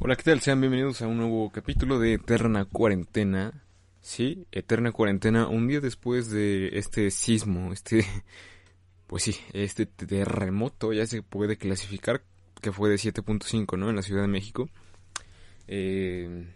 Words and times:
Hola, 0.00 0.14
¿qué 0.14 0.22
tal? 0.22 0.40
Sean 0.40 0.60
bienvenidos 0.60 1.02
a 1.02 1.08
un 1.08 1.16
nuevo 1.16 1.50
capítulo 1.50 1.98
de 1.98 2.12
Eterna 2.12 2.64
Cuarentena. 2.64 3.64
Sí, 4.00 4.46
Eterna 4.52 4.92
Cuarentena, 4.92 5.48
un 5.48 5.66
día 5.66 5.80
después 5.80 6.30
de 6.30 6.78
este 6.78 7.10
sismo, 7.10 7.72
este, 7.72 8.06
pues 9.08 9.24
sí, 9.24 9.36
este 9.52 9.86
terremoto, 9.86 10.92
ya 10.92 11.04
se 11.04 11.22
puede 11.22 11.56
clasificar 11.56 12.22
que 12.62 12.70
fue 12.70 12.90
de 12.90 12.94
7.5, 12.94 13.76
¿no? 13.76 13.90
En 13.90 13.96
la 13.96 14.02
Ciudad 14.02 14.22
de 14.22 14.28
México. 14.28 14.70
Eh, 15.66 16.46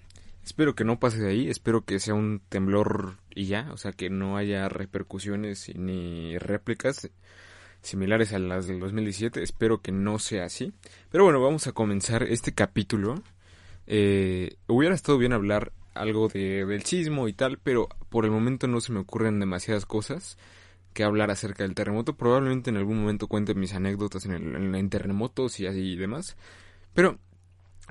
espero 0.45 0.77
que 0.77 0.84
no 0.84 1.00
pase 1.00 1.19
de 1.19 1.30
ahí, 1.30 1.48
espero 1.48 1.84
que 1.84 1.98
sea 1.98 2.14
un 2.14 2.41
temblor 2.48 3.19
y 3.34 3.47
ya, 3.47 3.72
o 3.72 3.77
sea, 3.77 3.91
que 3.91 4.09
no 4.09 4.36
haya 4.36 4.69
repercusiones 4.69 5.69
ni 5.74 6.38
réplicas 6.38 7.11
similares 7.82 8.32
a 8.32 8.38
las 8.38 8.66
del 8.66 8.80
2017. 8.80 9.42
Espero 9.42 9.80
que 9.82 9.92
no 9.92 10.18
sea 10.18 10.45
así. 10.45 10.72
Pero 11.10 11.24
bueno, 11.24 11.41
vamos 11.41 11.66
a 11.66 11.72
comenzar 11.72 12.22
este 12.22 12.52
capítulo. 12.52 13.22
Eh, 13.86 14.56
hubiera 14.68 14.95
estado 14.95 15.18
bien 15.18 15.32
hablar 15.32 15.72
algo 15.95 16.28
de, 16.28 16.64
del 16.64 16.84
sismo 16.84 17.28
y 17.28 17.33
tal, 17.33 17.58
pero 17.58 17.88
por 18.08 18.25
el 18.25 18.30
momento 18.30 18.66
no 18.66 18.80
se 18.80 18.92
me 18.92 19.00
ocurren 19.00 19.41
demasiadas 19.41 19.84
cosas 19.84 20.38
que 20.94 21.05
hablar 21.05 21.30
acerca 21.30 21.64
del 21.64 21.75
terremoto. 21.75 22.16
Probablemente 22.16 22.70
en 22.70 22.77
algún 22.77 23.00
momento 23.00 23.27
cuente 23.27 23.55
mis 23.55 23.75
anécdotas 23.75 24.25
en, 24.27 24.33
el, 24.33 24.75
en 24.75 24.91
terremotos 24.91 25.58
y 25.60 25.66
así 25.66 25.92
y 25.92 25.97
demás. 25.97 26.36
Pero 26.94 27.19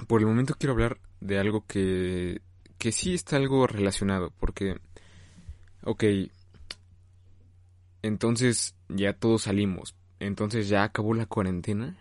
por 0.07 0.21
el 0.21 0.27
momento 0.27 0.55
quiero 0.57 0.73
hablar 0.73 0.97
de 1.19 1.39
algo 1.39 1.65
que, 1.67 2.41
que 2.77 2.91
sí 2.91 3.13
está 3.13 3.35
algo 3.35 3.67
relacionado, 3.67 4.33
porque, 4.39 4.77
ok, 5.83 6.03
entonces 8.01 8.75
ya 8.95 9.13
todos 9.13 9.43
salimos. 9.43 9.95
Entonces 10.19 10.69
ya 10.69 10.83
acabó 10.83 11.13
la 11.13 11.25
cuarentena. 11.25 11.97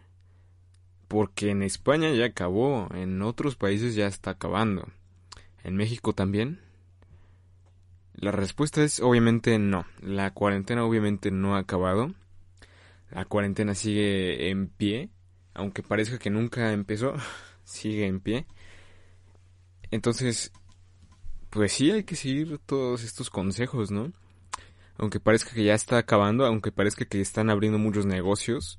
Porque 1.08 1.50
en 1.50 1.62
España 1.62 2.12
ya 2.12 2.26
acabó, 2.26 2.88
en 2.94 3.20
otros 3.22 3.56
países 3.56 3.94
ya 3.94 4.06
está 4.06 4.32
acabando. 4.32 4.86
¿En 5.64 5.76
México 5.76 6.12
también? 6.12 6.60
La 8.14 8.30
respuesta 8.30 8.82
es 8.82 9.00
obviamente 9.00 9.58
no. 9.58 9.86
La 10.00 10.32
cuarentena 10.32 10.84
obviamente 10.84 11.30
no 11.30 11.56
ha 11.56 11.60
acabado. 11.60 12.14
La 13.10 13.24
cuarentena 13.24 13.74
sigue 13.74 14.50
en 14.50 14.68
pie. 14.68 15.10
Aunque 15.54 15.82
parezca 15.82 16.18
que 16.18 16.30
nunca 16.30 16.72
empezó, 16.72 17.14
sigue 17.64 18.06
en 18.06 18.20
pie. 18.20 18.46
Entonces, 19.90 20.52
pues 21.50 21.72
sí 21.72 21.90
hay 21.90 22.04
que 22.04 22.14
seguir 22.14 22.58
todos 22.58 23.02
estos 23.02 23.30
consejos, 23.30 23.90
¿no? 23.90 24.12
Aunque 25.00 25.18
parezca 25.18 25.52
que 25.52 25.64
ya 25.64 25.74
está 25.74 25.96
acabando, 25.96 26.44
aunque 26.44 26.72
parezca 26.72 27.06
que 27.06 27.22
están 27.22 27.48
abriendo 27.48 27.78
muchos 27.78 28.04
negocios. 28.04 28.78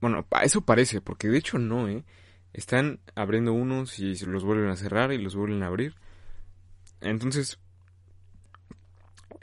Bueno, 0.00 0.24
eso 0.42 0.60
parece, 0.60 1.00
porque 1.00 1.28
de 1.28 1.38
hecho 1.38 1.58
no, 1.58 1.88
¿eh? 1.88 2.04
Están 2.52 3.00
abriendo 3.16 3.52
unos 3.52 3.98
y 3.98 4.14
los 4.24 4.44
vuelven 4.44 4.70
a 4.70 4.76
cerrar 4.76 5.12
y 5.12 5.18
los 5.18 5.34
vuelven 5.34 5.64
a 5.64 5.66
abrir. 5.66 5.96
Entonces, 7.00 7.58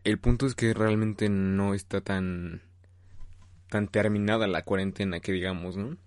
el 0.05 0.17
punto 0.17 0.47
es 0.47 0.55
que 0.55 0.73
realmente 0.73 1.27
no 1.27 1.73
está 1.73 1.99
tan 1.99 2.61
tan 3.70 3.89
terminada 3.89 4.48
la 4.48 4.64
cuarentena 4.64 5.20
que 5.20 5.33
digamos, 5.33 5.75
¿no? 5.75 5.98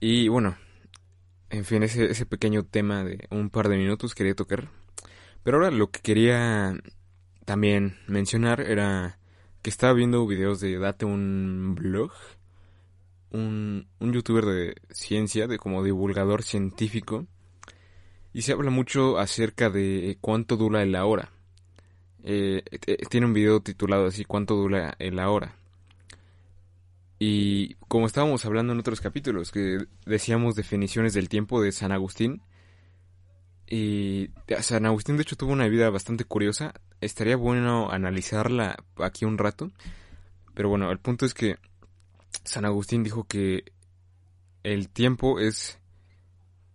Y 0.00 0.26
bueno, 0.26 0.56
en 1.50 1.64
fin, 1.64 1.84
ese, 1.84 2.06
ese 2.10 2.26
pequeño 2.26 2.64
tema 2.64 3.04
de 3.04 3.28
un 3.30 3.50
par 3.50 3.68
de 3.68 3.76
minutos 3.76 4.16
quería 4.16 4.34
tocar. 4.34 4.68
Pero 5.44 5.58
ahora 5.58 5.70
lo 5.70 5.92
que 5.92 6.00
quería 6.00 6.74
también 7.44 7.96
mencionar 8.06 8.60
era 8.60 9.18
que 9.62 9.70
estaba 9.70 9.92
viendo 9.92 10.26
videos 10.26 10.60
de 10.60 10.78
Date 10.78 11.04
un 11.04 11.74
blog, 11.76 12.12
un, 13.30 13.86
un 14.00 14.12
youtuber 14.12 14.44
de 14.44 14.74
ciencia, 14.90 15.46
de 15.46 15.58
como 15.58 15.84
divulgador 15.84 16.42
científico, 16.42 17.26
y 18.32 18.42
se 18.42 18.52
habla 18.52 18.70
mucho 18.70 19.18
acerca 19.18 19.70
de 19.70 20.18
cuánto 20.20 20.56
dura 20.56 20.84
la 20.86 21.04
hora. 21.04 21.30
Eh, 22.24 22.62
tiene 23.10 23.26
un 23.26 23.34
video 23.34 23.60
titulado 23.60 24.06
así, 24.06 24.24
cuánto 24.24 24.54
dura 24.54 24.96
la 24.98 25.30
hora. 25.30 25.56
Y 27.18 27.74
como 27.88 28.06
estábamos 28.06 28.44
hablando 28.44 28.72
en 28.72 28.80
otros 28.80 29.00
capítulos, 29.00 29.52
que 29.52 29.86
decíamos 30.06 30.54
definiciones 30.54 31.14
del 31.14 31.28
tiempo 31.28 31.62
de 31.62 31.72
San 31.72 31.92
Agustín, 31.92 32.42
y 33.66 34.30
San 34.60 34.86
Agustín 34.86 35.16
de 35.16 35.22
hecho 35.22 35.36
tuvo 35.36 35.52
una 35.52 35.68
vida 35.68 35.88
bastante 35.90 36.24
curiosa. 36.24 36.74
Estaría 37.02 37.34
bueno 37.34 37.90
analizarla 37.90 38.76
aquí 38.98 39.24
un 39.24 39.36
rato. 39.36 39.72
Pero 40.54 40.68
bueno, 40.68 40.88
el 40.92 41.00
punto 41.00 41.26
es 41.26 41.34
que 41.34 41.56
San 42.44 42.64
Agustín 42.64 43.02
dijo 43.02 43.24
que 43.24 43.64
el 44.62 44.88
tiempo 44.88 45.40
es, 45.40 45.80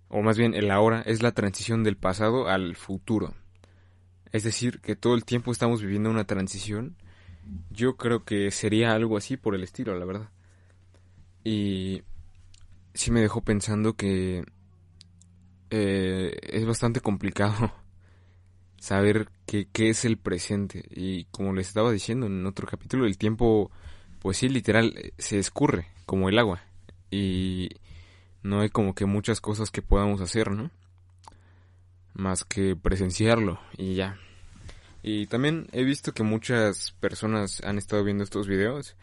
o 0.09 0.21
más 0.21 0.37
bien 0.37 0.53
el 0.53 0.69
ahora, 0.69 1.01
es 1.01 1.23
la 1.23 1.31
transición 1.31 1.85
del 1.85 1.95
pasado 1.95 2.49
al 2.49 2.75
futuro. 2.75 3.35
Es 4.33 4.43
decir, 4.43 4.81
que 4.81 4.97
todo 4.97 5.15
el 5.15 5.23
tiempo 5.23 5.53
estamos 5.53 5.81
viviendo 5.81 6.09
una 6.09 6.25
transición. 6.25 6.97
Yo 7.69 7.95
creo 7.95 8.25
que 8.25 8.51
sería 8.51 8.91
algo 8.91 9.15
así 9.15 9.37
por 9.37 9.55
el 9.55 9.63
estilo, 9.63 9.97
la 9.97 10.03
verdad. 10.03 10.29
Y 11.45 12.03
sí 12.93 13.11
me 13.11 13.21
dejó 13.21 13.39
pensando 13.39 13.93
que 13.93 14.43
eh, 15.69 16.37
es 16.43 16.65
bastante 16.65 16.99
complicado 16.99 17.71
saber 18.79 19.29
qué, 19.45 19.67
qué 19.71 19.89
es 19.89 20.05
el 20.05 20.17
presente. 20.17 20.85
Y 20.89 21.25
como 21.25 21.53
les 21.53 21.67
estaba 21.67 21.91
diciendo 21.91 22.27
en 22.27 22.45
otro 22.45 22.67
capítulo, 22.67 23.05
el 23.05 23.17
tiempo, 23.17 23.71
pues 24.19 24.37
sí, 24.37 24.49
literal, 24.49 24.93
eh, 24.97 25.13
se 25.17 25.39
escurre 25.39 25.87
como 26.05 26.29
el 26.29 26.39
agua. 26.39 26.63
Y 27.11 27.69
no 28.43 28.61
hay 28.61 28.69
como 28.69 28.95
que 28.95 29.05
muchas 29.05 29.41
cosas 29.41 29.71
que 29.71 29.81
podamos 29.81 30.21
hacer, 30.21 30.51
¿no? 30.51 30.71
Más 32.13 32.43
que 32.43 32.75
presenciarlo 32.75 33.59
y 33.77 33.95
ya. 33.95 34.17
Y 35.03 35.27
también 35.27 35.67
he 35.71 35.83
visto 35.83 36.13
que 36.13 36.23
muchas 36.23 36.93
personas 36.99 37.61
han 37.63 37.77
estado 37.77 38.03
viendo 38.03 38.23
estos 38.23 38.47
videos. 38.47 38.95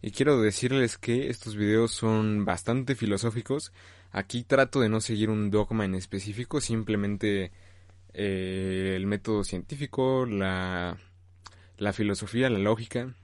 Y 0.00 0.10
quiero 0.10 0.40
decirles 0.40 0.98
que 0.98 1.28
estos 1.28 1.54
videos 1.54 1.92
son 1.92 2.44
bastante 2.44 2.96
filosóficos 2.96 3.72
Aquí 4.12 4.44
trato 4.44 4.80
de 4.80 4.90
no 4.90 5.00
seguir 5.00 5.30
un 5.30 5.50
dogma 5.50 5.86
en 5.86 5.94
específico, 5.94 6.60
simplemente 6.60 7.50
eh, 8.14 8.94
el 8.96 9.06
método 9.06 9.44
científico, 9.44 10.26
la, 10.26 10.98
la 11.78 11.92
filosofía, 11.92 12.50
la 12.50 12.58
lógica. 12.58 13.14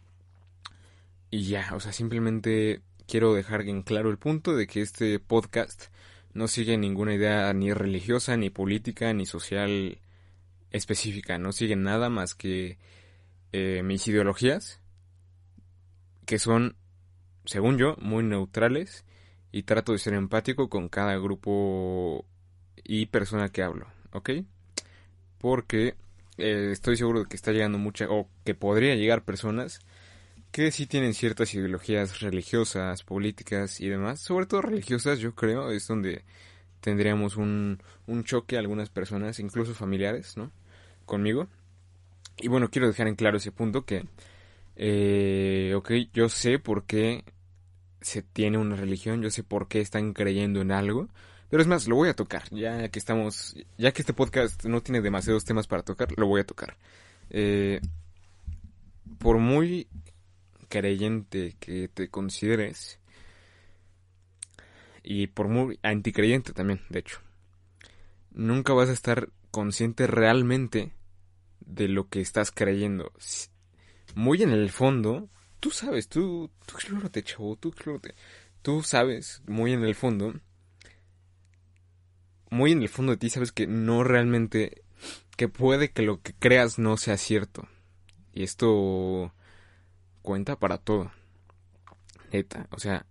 Y 1.31 1.45
ya, 1.45 1.71
o 1.75 1.81
sea, 1.81 1.93
simplemente 1.93 2.83
quiero 3.07 3.35
dejar 3.35 3.63
en 3.63 3.83
claro 3.83 4.11
el 4.11 4.19
punto 4.19 4.57
de 4.57 4.67
que 4.67 4.81
este 4.81 5.19
podcast 5.19 5.87
no 6.33 6.49
sigue 6.49 6.77
ninguna 6.79 7.15
idea 7.15 7.53
ni 7.53 7.73
religiosa, 7.73 8.37
ni 8.37 8.51
política, 8.51 9.13
ni 9.13 9.27
social 9.27 9.99
específica. 10.71 11.39
No 11.39 11.53
sigue 11.53 11.77
nada 11.77 12.09
más 12.11 12.35
que 12.35 12.79
eh, 13.53 13.83
mis 13.83 14.07
ideologías, 14.09 14.81
que 16.27 16.39
son, 16.39 16.77
según 17.45 17.79
yo, 17.79 17.97
muy 17.99 18.23
neutrales 18.23 19.05
y 19.53 19.63
trato 19.63 19.93
de 19.93 19.99
ser 19.99 20.15
empático 20.15 20.69
con 20.69 20.89
cada 20.89 21.17
grupo 21.17 22.27
y 22.85 23.07
persona 23.07 23.49
que 23.49 23.63
hablo, 23.63 23.87
¿ok? 24.13 24.31
Porque 25.39 25.95
eh, 26.37 26.71
estoy 26.73 26.97
seguro 26.97 27.21
de 27.21 27.27
que 27.27 27.37
está 27.37 27.53
llegando 27.53 27.79
mucha, 27.79 28.07
o 28.09 28.29
que 28.45 28.55
podría 28.55 28.95
llegar 28.95 29.25
personas 29.25 29.81
que 30.53 30.71
sí 30.73 30.87
tienen 30.87 31.15
ciertas 31.15 31.55
ideologías 31.55 32.21
religiosas, 32.21 33.03
políticas 33.03 33.81
y 33.81 33.89
demás, 33.89 34.21
sobre 34.21 34.47
todo 34.47 34.63
religiosas, 34.63 35.19
yo 35.19 35.35
creo, 35.35 35.71
es 35.71 35.87
donde 35.87 36.25
tendríamos 36.81 37.37
un, 37.37 37.83
un 38.07 38.25
choque 38.25 38.57
algunas 38.57 38.89
personas, 38.89 39.41
incluso 39.41 39.75
familiares, 39.75 40.37
¿no? 40.37 40.51
Conmigo. 41.05 41.49
Y 42.39 42.49
bueno, 42.49 42.71
quiero 42.71 42.89
dejar 42.89 43.09
en 43.09 43.17
claro 43.17 43.37
ese 43.39 43.53
punto 43.53 43.85
que, 43.85 44.07
eh, 44.77 45.75
ok, 45.77 45.91
yo 46.13 46.29
sé 46.29 46.59
por 46.59 46.85
qué 46.85 47.25
se 48.01 48.23
tiene 48.23 48.59
una 48.59 48.77
religión, 48.77 49.23
yo 49.23 49.31
sé 49.31 49.43
por 49.43 49.69
qué 49.69 49.81
están 49.81 50.13
creyendo 50.13 50.61
en 50.61 50.71
algo, 50.73 51.09
pero 51.51 51.63
es 51.63 51.69
más, 51.69 51.89
lo 51.89 51.97
voy 51.97 52.09
a 52.09 52.15
tocar, 52.15 52.45
ya 52.51 52.89
que 52.89 52.99
estamos, 52.99 53.57
ya 53.77 53.93
que 53.93 54.03
este 54.03 54.13
podcast 54.13 54.65
no 54.65 54.83
tiene 54.83 55.01
demasiados 55.01 55.45
temas 55.45 55.67
para 55.67 55.83
tocar, 55.83 56.09
lo 56.17 56.27
voy 56.27 56.41
a 56.41 56.47
tocar. 56.47 56.77
Eh, 57.31 57.81
por 59.19 59.39
muy 59.39 59.89
creyente 60.69 61.57
que 61.59 61.89
te 61.89 62.09
consideres, 62.09 62.99
y 65.11 65.29
por 65.29 65.49
muy 65.49 65.79
anticreyente 65.83 66.53
también, 66.53 66.83
de 66.91 66.99
hecho. 66.99 67.21
Nunca 68.31 68.75
vas 68.75 68.91
a 68.91 68.93
estar 68.93 69.31
consciente 69.51 70.07
realmente 70.07 70.93
de 71.61 71.89
lo 71.89 72.11
que 72.11 72.21
estás 72.21 72.51
creyendo. 72.51 73.11
Muy 74.15 74.43
en 74.43 74.51
el 74.51 74.71
fondo, 74.71 75.31
tú 75.61 75.71
sabes, 75.71 76.09
tú, 76.09 76.51
tú 76.67 76.75
explórate, 76.75 77.23
chavo, 77.23 77.57
tú 77.57 77.71
explórate. 77.71 78.15
Tú 78.61 78.83
sabes, 78.83 79.43
muy 79.47 79.73
en 79.73 79.83
el 79.83 79.95
fondo, 79.95 80.35
muy 82.51 82.73
en 82.73 82.83
el 82.83 82.89
fondo 82.89 83.13
de 83.13 83.19
ti 83.19 83.31
sabes 83.31 83.53
que 83.53 83.67
no 83.67 84.05
realmente, 84.05 84.83
que 85.37 85.49
puede 85.49 85.91
que 85.91 86.03
lo 86.03 86.21
que 86.21 86.35
creas 86.35 86.79
no 86.79 86.97
sea 86.97 87.17
cierto. 87.17 87.69
Y 88.33 88.43
esto 88.43 89.33
cuenta 90.23 90.57
para 90.57 90.79
todo. 90.79 91.11
Neta, 92.33 92.67
o 92.71 92.79
sea, 92.79 93.07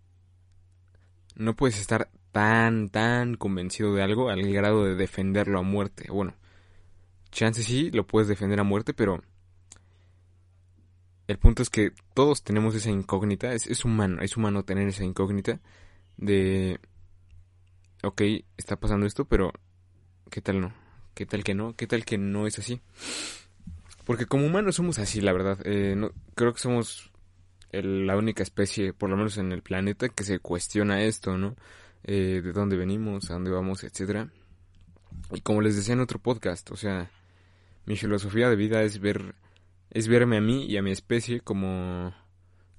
no 1.36 1.56
puedes 1.56 1.80
estar 1.80 2.10
tan, 2.32 2.90
tan 2.90 3.36
convencido 3.36 3.94
de 3.94 4.04
algo 4.04 4.30
al 4.30 4.52
grado 4.52 4.86
de 4.86 4.96
defenderlo 4.96 5.60
a 5.60 5.64
muerte. 5.64 6.06
Bueno, 6.12 6.36
chance 7.32 7.64
sí, 7.64 7.92
lo 7.92 8.06
puedes 8.06 8.28
defender 8.28 8.60
a 8.60 8.64
muerte, 8.64 8.94
pero 8.94 9.24
el 11.28 11.38
punto 11.40 11.62
es 11.62 11.70
que 11.70 11.92
todos 12.14 12.44
tenemos 12.44 12.76
esa 12.76 12.90
incógnita, 12.90 13.54
es, 13.54 13.68
es 13.68 13.84
humano, 13.86 14.22
es 14.22 14.38
humano 14.38 14.64
tener 14.64 14.88
esa 14.88 15.04
incógnita 15.04 15.60
de, 16.16 16.80
ok, 18.04 18.22
está 18.58 18.76
pasando 18.76 19.06
esto, 19.06 19.26
pero 19.26 19.52
¿qué 20.30 20.42
tal 20.42 20.62
no? 20.62 20.74
¿Qué 21.14 21.26
tal 21.26 21.44
que 21.44 21.56
no? 21.56 21.76
¿Qué 21.76 21.88
tal 21.88 22.06
que 22.06 22.18
no 22.18 22.48
es 22.48 22.60
así? 22.60 22.82
Porque 24.06 24.26
como 24.26 24.46
humanos 24.46 24.76
somos 24.76 25.00
así, 25.00 25.20
la 25.20 25.34
verdad. 25.34 25.60
Eh, 25.66 25.96
no, 25.98 26.12
creo 26.36 26.54
que 26.54 26.60
somos 26.60 27.12
la 27.72 28.16
única 28.16 28.44
especie, 28.44 28.94
por 28.94 29.10
lo 29.10 29.18
menos 29.18 29.38
en 29.38 29.52
el 29.52 29.62
planeta, 29.62 30.10
que 30.10 30.24
se 30.24 30.40
cuestiona 30.40 31.04
esto, 31.04 31.38
¿no? 31.38 31.56
Eh, 32.04 32.42
de 32.44 32.54
dónde 32.54 32.78
venimos, 32.78 33.30
a 33.30 33.34
dónde 33.34 33.52
vamos, 33.52 33.84
etcétera. 33.84 34.30
Y 35.32 35.42
como 35.42 35.62
les 35.62 35.76
decía 35.76 35.94
en 35.94 36.00
otro 36.00 36.20
podcast, 36.20 36.72
o 36.72 36.78
sea, 36.78 37.12
mi 37.86 37.98
filosofía 37.98 38.50
de 38.50 38.56
vida 38.56 38.84
es 38.84 39.00
ver, 39.00 39.36
es 39.90 40.08
verme 40.08 40.38
a 40.38 40.42
mí 40.42 40.66
y 40.66 40.78
a 40.78 40.82
mi 40.82 40.92
especie 40.92 41.42
como, 41.42 42.14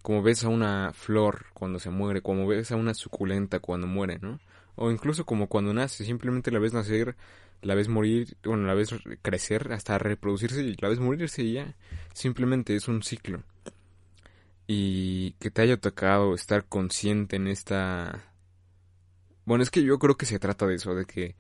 como 0.03 0.23
ves 0.23 0.45
a 0.45 0.49
una 0.49 0.93
flor 0.95 1.47
cuando 1.53 1.79
se 1.79 1.91
muere, 1.91 2.23
como 2.23 2.47
ves 2.47 2.73
a 2.73 2.77
una 2.77 2.95
suculenta 2.95 3.61
cuando 3.61 3.87
muere, 3.87 4.19
¿no? 4.21 4.39
O 4.79 4.91
incluso 4.91 5.27
como 5.27 5.49
cuando 5.49 5.75
nace, 5.75 6.05
simplemente 6.05 6.51
la 6.51 6.59
ves 6.59 6.73
nacer, 6.73 7.17
la 7.63 7.75
ves 7.75 7.89
morir, 7.89 8.37
bueno, 8.45 8.67
la 8.67 8.75
ves 8.75 8.95
crecer 9.23 9.73
hasta 9.73 9.99
reproducirse 9.99 10.63
y 10.63 10.77
la 10.81 10.89
ves 10.89 11.01
morirse 11.01 11.43
y 11.43 11.55
ya. 11.55 11.75
Simplemente 12.15 12.75
es 12.77 12.89
un 12.89 13.03
ciclo. 13.03 13.43
Y 14.67 15.33
que 15.41 15.51
te 15.51 15.63
haya 15.63 15.79
tocado 15.79 16.35
estar 16.35 16.65
consciente 16.67 17.37
en 17.37 17.49
esta 17.49 18.29
bueno, 19.49 19.63
es 19.63 19.71
que 19.71 19.83
yo 19.83 19.99
creo 19.99 20.19
que 20.19 20.27
se 20.27 20.39
trata 20.39 20.67
de 20.67 20.75
eso, 20.75 20.95
de 20.95 21.07
que 21.07 21.35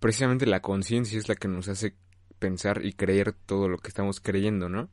precisamente 0.00 0.44
la 0.44 0.60
conciencia 0.60 1.20
es 1.20 1.28
la 1.28 1.36
que 1.36 1.46
nos 1.46 1.68
hace 1.68 1.94
pensar 2.40 2.84
y 2.84 2.94
creer 2.94 3.32
todo 3.32 3.68
lo 3.68 3.78
que 3.78 3.86
estamos 3.86 4.18
creyendo, 4.18 4.68
¿no? 4.68 4.90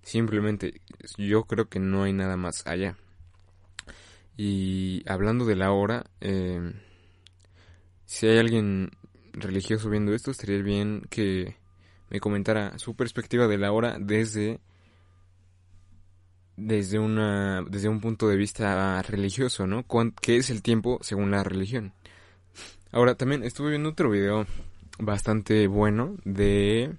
Simplemente 0.00 0.80
yo 1.18 1.46
creo 1.46 1.68
que 1.68 1.80
no 1.80 2.04
hay 2.04 2.12
nada 2.12 2.36
más 2.36 2.64
allá. 2.68 2.96
Y 4.42 5.02
hablando 5.06 5.44
de 5.44 5.54
la 5.54 5.70
hora, 5.70 6.06
em, 6.18 6.72
si 8.06 8.26
hay 8.26 8.38
alguien 8.38 8.90
religioso 9.34 9.90
viendo 9.90 10.14
esto, 10.14 10.30
estaría 10.30 10.62
bien 10.62 11.02
que 11.10 11.56
me 12.08 12.20
comentara 12.20 12.78
su 12.78 12.96
perspectiva 12.96 13.48
de 13.48 13.58
la 13.58 13.70
hora 13.70 13.98
desde 14.00 14.60
desde 16.56 16.98
una 16.98 17.62
desde 17.68 17.90
un 17.90 18.00
punto 18.00 18.28
de 18.28 18.36
vista 18.38 19.02
religioso, 19.02 19.66
¿no? 19.66 19.84
¿Qué 20.22 20.38
es 20.38 20.48
el 20.48 20.62
tiempo 20.62 21.00
según 21.02 21.30
la 21.30 21.44
religión? 21.44 21.92
Ahora 22.92 23.16
también 23.16 23.44
estuve 23.44 23.68
viendo 23.68 23.90
otro 23.90 24.08
video 24.08 24.46
bastante 24.98 25.66
bueno 25.66 26.16
de 26.24 26.96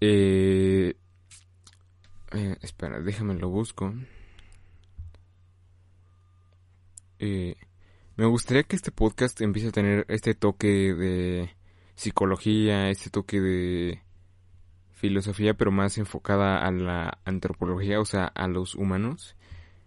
eh, 0.00 0.96
eh, 2.32 2.56
espera, 2.62 3.00
déjame 3.00 3.34
lo 3.34 3.48
busco. 3.48 3.94
Eh, 7.18 7.56
me 8.16 8.26
gustaría 8.26 8.62
que 8.62 8.76
este 8.76 8.90
podcast 8.90 9.40
empiece 9.40 9.68
a 9.68 9.72
tener 9.72 10.06
este 10.08 10.34
toque 10.34 10.94
de 10.94 11.50
psicología, 11.94 12.88
este 12.90 13.10
toque 13.10 13.40
de 13.40 14.02
filosofía, 14.92 15.54
pero 15.54 15.70
más 15.70 15.98
enfocada 15.98 16.66
a 16.66 16.70
la 16.70 17.18
antropología, 17.24 18.00
o 18.00 18.04
sea, 18.04 18.26
a 18.26 18.48
los 18.48 18.74
humanos. 18.74 19.36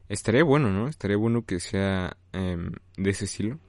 Estaría 0.07 0.43
bueno, 0.43 0.71
¿no? 0.71 0.87
Estaría 0.87 1.17
bueno 1.17 1.45
que 1.45 1.59
sea 1.59 2.17
em, 2.33 2.71
de 2.97 3.09
ese 3.09 3.25
estilo. 3.25 3.59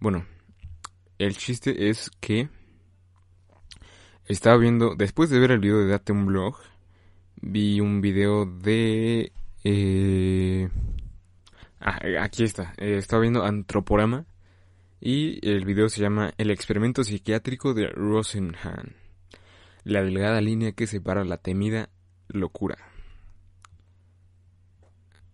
Bueno, 0.00 0.26
el 1.18 1.36
chiste 1.36 1.88
es 1.88 2.10
que 2.20 2.48
estaba 4.26 4.56
viendo, 4.56 4.94
después 4.94 5.30
de 5.30 5.38
ver 5.38 5.52
el 5.52 5.58
video 5.60 5.78
de 5.78 5.88
Date 5.88 6.12
un 6.12 6.26
blog, 6.26 6.56
vi 7.40 7.80
un 7.80 8.00
video 8.00 8.46
de... 8.46 9.32
Eh, 9.64 10.68
ah, 11.82 11.98
aquí 12.20 12.44
está, 12.44 12.74
eh, 12.78 12.96
estaba 12.96 13.22
viendo 13.22 13.44
Antroporama 13.44 14.24
y 15.00 15.46
el 15.48 15.64
video 15.64 15.88
se 15.88 16.00
llama 16.00 16.32
El 16.38 16.50
experimento 16.50 17.04
psiquiátrico 17.04 17.74
de 17.74 17.88
Rosenhan 17.88 19.02
la 19.84 20.02
delgada 20.02 20.40
línea 20.40 20.72
que 20.72 20.86
separa 20.86 21.24
la 21.24 21.38
temida 21.38 21.88
locura. 22.28 22.78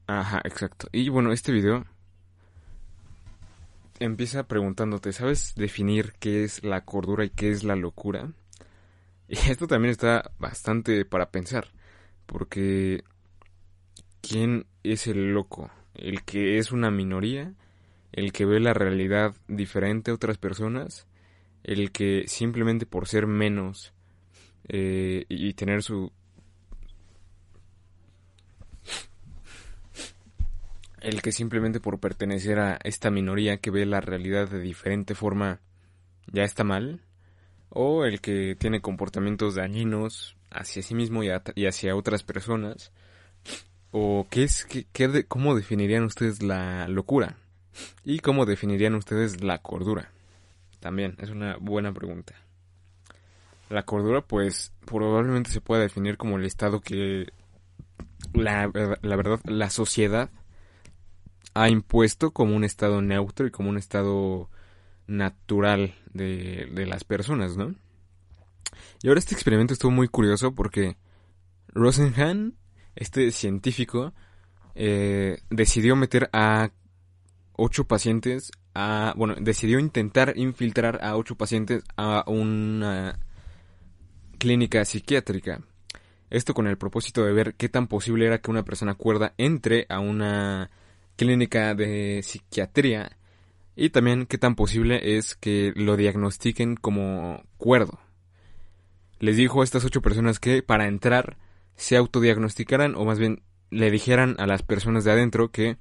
Ajá, 0.07 0.41
exacto. 0.45 0.89
Y 0.93 1.11
bueno, 1.11 1.33
este 1.33 1.53
video 1.53 1.85
empieza 3.99 4.47
preguntándote, 4.47 5.13
¿sabes 5.13 5.55
definir 5.55 6.15
qué 6.19 6.45
es 6.45 6.65
la 6.65 6.85
cordura 6.85 7.25
y 7.25 7.31
qué 7.31 7.51
es 7.51 7.63
la 7.63 7.77
locura? 7.77 8.33
Y 9.29 9.37
esto 9.51 9.67
también 9.67 9.91
está 9.91 10.31
bastante 10.39 11.05
para 11.05 11.31
pensar, 11.31 11.69
porque 12.27 13.05
¿quién 14.23 14.67
es 14.83 15.07
el 15.07 15.33
loco? 15.35 15.71
¿El 15.99 16.23
que 16.25 16.59
es 16.59 16.73
una 16.73 16.91
minoría? 16.91 17.53
¿El 18.13 18.33
que 18.33 18.47
ve 18.47 18.61
la 18.61 18.73
realidad 18.73 19.35
diferente 19.49 20.11
a 20.11 20.15
otras 20.15 20.39
personas? 20.39 21.07
¿El 21.65 21.93
que 21.93 22.25
simplemente 22.27 22.87
por 22.87 23.07
ser 23.07 23.27
menos 23.27 23.93
eh, 24.69 25.25
y 25.29 25.53
tener 25.55 25.83
su... 25.83 26.13
El 31.01 31.23
que 31.23 31.33
simplemente 31.33 31.81
por 31.81 32.01
pertenecer 32.01 32.59
a 32.59 32.79
esta 32.83 33.11
minoría 33.11 33.59
que 33.59 33.71
ve 33.71 33.87
la 33.87 34.01
realidad 34.01 34.49
de 34.49 34.61
diferente 34.61 35.15
forma 35.15 35.61
ya 36.27 36.43
está 36.43 36.65
mal, 36.65 37.01
o 37.69 38.05
el 38.05 38.21
que 38.21 38.57
tiene 38.57 38.81
comportamientos 38.81 39.55
dañinos 39.55 40.37
hacia 40.51 40.83
sí 40.83 40.95
mismo 40.95 41.23
y, 41.23 41.31
hacia 41.67 41.97
otras 41.97 42.23
personas, 42.23 42.93
o 43.91 44.27
qué 44.31 44.45
es, 44.45 44.67
qué, 44.67 45.25
cómo 45.27 45.55
definirían 45.55 46.05
ustedes 46.05 46.43
la 46.43 46.89
locura 46.89 47.37
y 48.05 48.19
cómo 48.21 48.47
definirían 48.47 48.95
ustedes 48.95 49.43
la 49.43 49.59
cordura. 49.59 50.11
También 50.81 51.17
es 51.19 51.31
una 51.31 51.57
buena 51.57 51.93
pregunta. 51.93 52.35
La 53.71 53.85
cordura, 53.85 54.23
pues, 54.23 54.73
probablemente 54.87 55.51
se 55.51 55.61
pueda 55.61 55.83
definir 55.83 56.17
como 56.17 56.39
el 56.39 56.45
estado 56.45 56.81
que 56.81 57.33
la, 58.33 58.67
verdad, 58.69 59.41
la 59.45 59.71
sociedad 59.71 60.31
ha 61.55 61.69
impuesto 61.69 62.31
como 62.31 62.57
un 62.57 62.65
estado 62.65 63.03
neutro 63.03 63.47
y 63.47 63.51
como 63.51 63.69
un 63.69 63.79
estado 63.79 64.49
natural 65.07 65.95
de, 66.13 66.69
de 66.73 66.87
las 66.87 67.05
personas, 67.05 67.57
¿no? 67.57 67.75
Y 69.03 69.09
ahora 69.09 69.19
este 69.19 69.35
experimento 69.35 69.73
estuvo 69.73 69.91
muy 69.91 70.09
curioso 70.09 70.55
porque 70.55 70.97
Rosenhan, 71.69 72.55
este 72.99 73.31
científico, 73.31 74.13
eh, 74.75 75.39
decidió 75.51 75.97
meter 75.97 76.29
a 76.33 76.71
ocho 77.53 77.85
pacientes 77.87 78.51
a, 78.75 79.15
bueno, 79.17 79.35
decidió 79.41 79.79
intentar 79.79 80.35
infiltrar 80.37 81.01
a 81.03 81.17
ocho 81.17 81.37
pacientes 81.37 81.83
a 81.97 82.25
una 82.27 83.19
clínica 84.39 84.85
psiquiátrica. 84.85 85.63
Esto 86.31 86.55
con 86.55 86.67
el 86.67 86.77
propósito 86.77 87.25
de 87.25 87.33
ver 87.33 87.55
qué 87.55 87.69
tan 87.69 87.87
posible 87.87 88.27
era 88.27 88.39
que 88.39 88.51
una 88.51 88.65
persona 88.65 88.95
cuerda 88.95 89.35
entre 89.39 89.87
a 89.89 89.99
una 89.99 90.71
clínica 91.17 91.75
de 91.75 92.21
psiquiatría 92.23 93.17
y 93.75 93.91
también 93.91 94.27
qué 94.27 94.39
tan 94.39 94.55
posible 94.55 95.17
es 95.17 95.35
que 95.35 95.73
lo 95.75 95.97
diagnostiquen 95.97 96.77
como 96.77 97.43
cuerdo. 97.57 97.99
Les 99.19 99.37
dijo 99.37 99.61
a 99.61 99.65
estas 99.65 99.85
ocho 99.85 100.03
personas 100.03 100.39
que 100.39 100.63
para 100.63 100.87
entrar 100.87 101.37
se 101.79 101.97
autodiagnosticaran 101.97 102.95
o 102.95 103.07
más 103.07 103.19
bien 103.19 103.41
le 103.71 103.91
dijeran 103.91 104.37
a 104.39 104.47
las 104.47 104.63
personas 104.63 105.05
de 105.05 105.13
adentro 105.13 105.51
que 105.51 105.79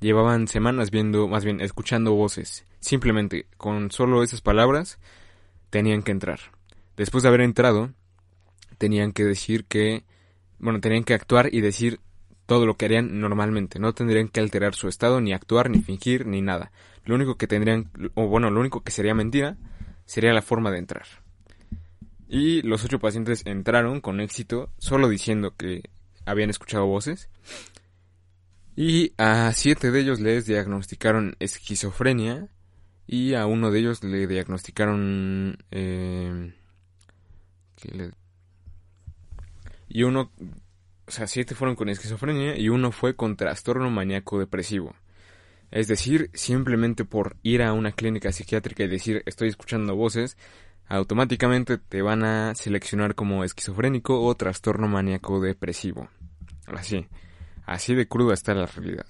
llevaban 0.00 0.48
semanas 0.48 0.90
viendo, 0.90 1.28
más 1.28 1.44
bien 1.44 1.60
escuchando 1.60 2.14
voces. 2.14 2.64
Simplemente 2.80 3.44
con 3.58 3.90
solo 3.90 4.22
esas 4.22 4.40
palabras 4.40 4.98
tenían 5.68 6.02
que 6.02 6.12
entrar 6.12 6.40
después 6.96 7.22
de 7.22 7.28
haber 7.28 7.40
entrado, 7.40 7.90
tenían 8.78 9.12
que 9.12 9.24
decir 9.24 9.64
que, 9.64 10.04
bueno, 10.58 10.80
tenían 10.80 11.04
que 11.04 11.14
actuar 11.14 11.48
y 11.52 11.60
decir 11.60 12.00
todo 12.46 12.66
lo 12.66 12.76
que 12.76 12.84
harían 12.84 13.20
normalmente. 13.20 13.78
No 13.78 13.92
tendrían 13.92 14.28
que 14.28 14.40
alterar 14.40 14.74
su 14.74 14.88
estado, 14.88 15.20
ni 15.20 15.32
actuar, 15.32 15.70
ni 15.70 15.80
fingir, 15.80 16.26
ni 16.26 16.42
nada. 16.42 16.72
Lo 17.04 17.14
único 17.14 17.36
que 17.36 17.46
tendrían, 17.46 17.90
o 18.14 18.26
bueno, 18.28 18.50
lo 18.50 18.60
único 18.60 18.82
que 18.82 18.92
sería 18.92 19.14
mentira, 19.14 19.56
sería 20.04 20.32
la 20.32 20.42
forma 20.42 20.70
de 20.70 20.78
entrar. 20.78 21.06
Y 22.34 22.62
los 22.62 22.82
ocho 22.82 22.98
pacientes 22.98 23.42
entraron 23.44 24.00
con 24.00 24.18
éxito, 24.18 24.72
solo 24.78 25.10
diciendo 25.10 25.54
que 25.54 25.82
habían 26.24 26.48
escuchado 26.48 26.86
voces. 26.86 27.28
Y 28.74 29.12
a 29.18 29.52
siete 29.52 29.90
de 29.90 30.00
ellos 30.00 30.18
les 30.18 30.46
diagnosticaron 30.46 31.36
esquizofrenia 31.40 32.48
y 33.06 33.34
a 33.34 33.44
uno 33.44 33.70
de 33.70 33.80
ellos 33.80 34.02
le 34.02 34.26
diagnosticaron... 34.26 35.58
Eh, 35.72 36.54
y 39.90 40.02
uno... 40.04 40.32
O 41.06 41.10
sea, 41.10 41.26
siete 41.26 41.54
fueron 41.54 41.76
con 41.76 41.90
esquizofrenia 41.90 42.56
y 42.56 42.70
uno 42.70 42.92
fue 42.92 43.14
con 43.14 43.36
trastorno 43.36 43.90
maníaco 43.90 44.38
depresivo. 44.38 44.96
Es 45.70 45.86
decir, 45.86 46.30
simplemente 46.32 47.04
por 47.04 47.36
ir 47.42 47.62
a 47.62 47.74
una 47.74 47.92
clínica 47.92 48.32
psiquiátrica 48.32 48.84
y 48.84 48.88
decir 48.88 49.22
estoy 49.26 49.50
escuchando 49.50 49.94
voces, 49.94 50.38
automáticamente 50.92 51.78
te 51.78 52.02
van 52.02 52.22
a 52.22 52.54
seleccionar 52.54 53.14
como 53.14 53.44
esquizofrénico 53.44 54.22
o 54.22 54.34
trastorno 54.34 54.88
maníaco 54.88 55.40
depresivo. 55.40 56.10
Así, 56.66 57.06
así 57.64 57.94
de 57.94 58.06
cruda 58.06 58.34
está 58.34 58.52
la 58.52 58.66
realidad. 58.66 59.06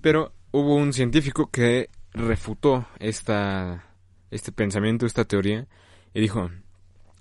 Pero 0.00 0.32
hubo 0.52 0.74
un 0.76 0.94
científico 0.94 1.50
que 1.50 1.90
refutó 2.14 2.86
esta, 2.98 3.92
este 4.30 4.52
pensamiento, 4.52 5.04
esta 5.04 5.26
teoría, 5.26 5.68
y 6.14 6.20
dijo, 6.22 6.50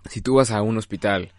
si 0.10 0.22
tú 0.22 0.36
vas 0.36 0.52
a 0.52 0.62
un 0.62 0.78
hospital 0.78 1.34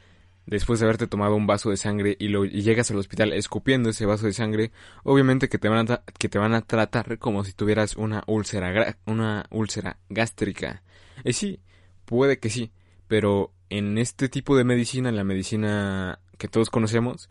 después 0.44 0.78
de 0.78 0.86
haberte 0.86 1.06
tomado 1.06 1.36
un 1.36 1.46
vaso 1.46 1.70
de 1.70 1.78
sangre 1.78 2.16
y, 2.18 2.28
lo, 2.28 2.44
llegas 2.44 2.90
al 2.90 2.98
hospital 2.98 3.32
escupiendo 3.32 3.88
ese 3.88 4.04
vaso 4.04 4.26
de 4.26 4.34
sangre, 4.34 4.72
obviamente 5.04 5.48
que 5.48 5.58
te 5.58 5.70
van 5.70 5.90
a, 5.90 6.02
que 6.18 6.28
te 6.28 6.38
van 6.38 6.52
a 6.52 6.60
tratar 6.60 7.18
como 7.18 7.44
si 7.44 7.54
tuvieras 7.54 7.96
una 7.96 8.24
úlcera, 8.26 8.98
una 9.06 9.46
úlcera 9.50 9.96
gástrica. 10.10 10.82
Y 11.24 11.32
sí, 11.32 11.60
puede 12.10 12.40
que 12.40 12.50
sí, 12.50 12.72
pero 13.06 13.52
en 13.68 13.96
este 13.96 14.28
tipo 14.28 14.56
de 14.56 14.64
medicina, 14.64 15.12
la 15.12 15.22
medicina 15.22 16.18
que 16.38 16.48
todos 16.48 16.68
conocemos, 16.68 17.30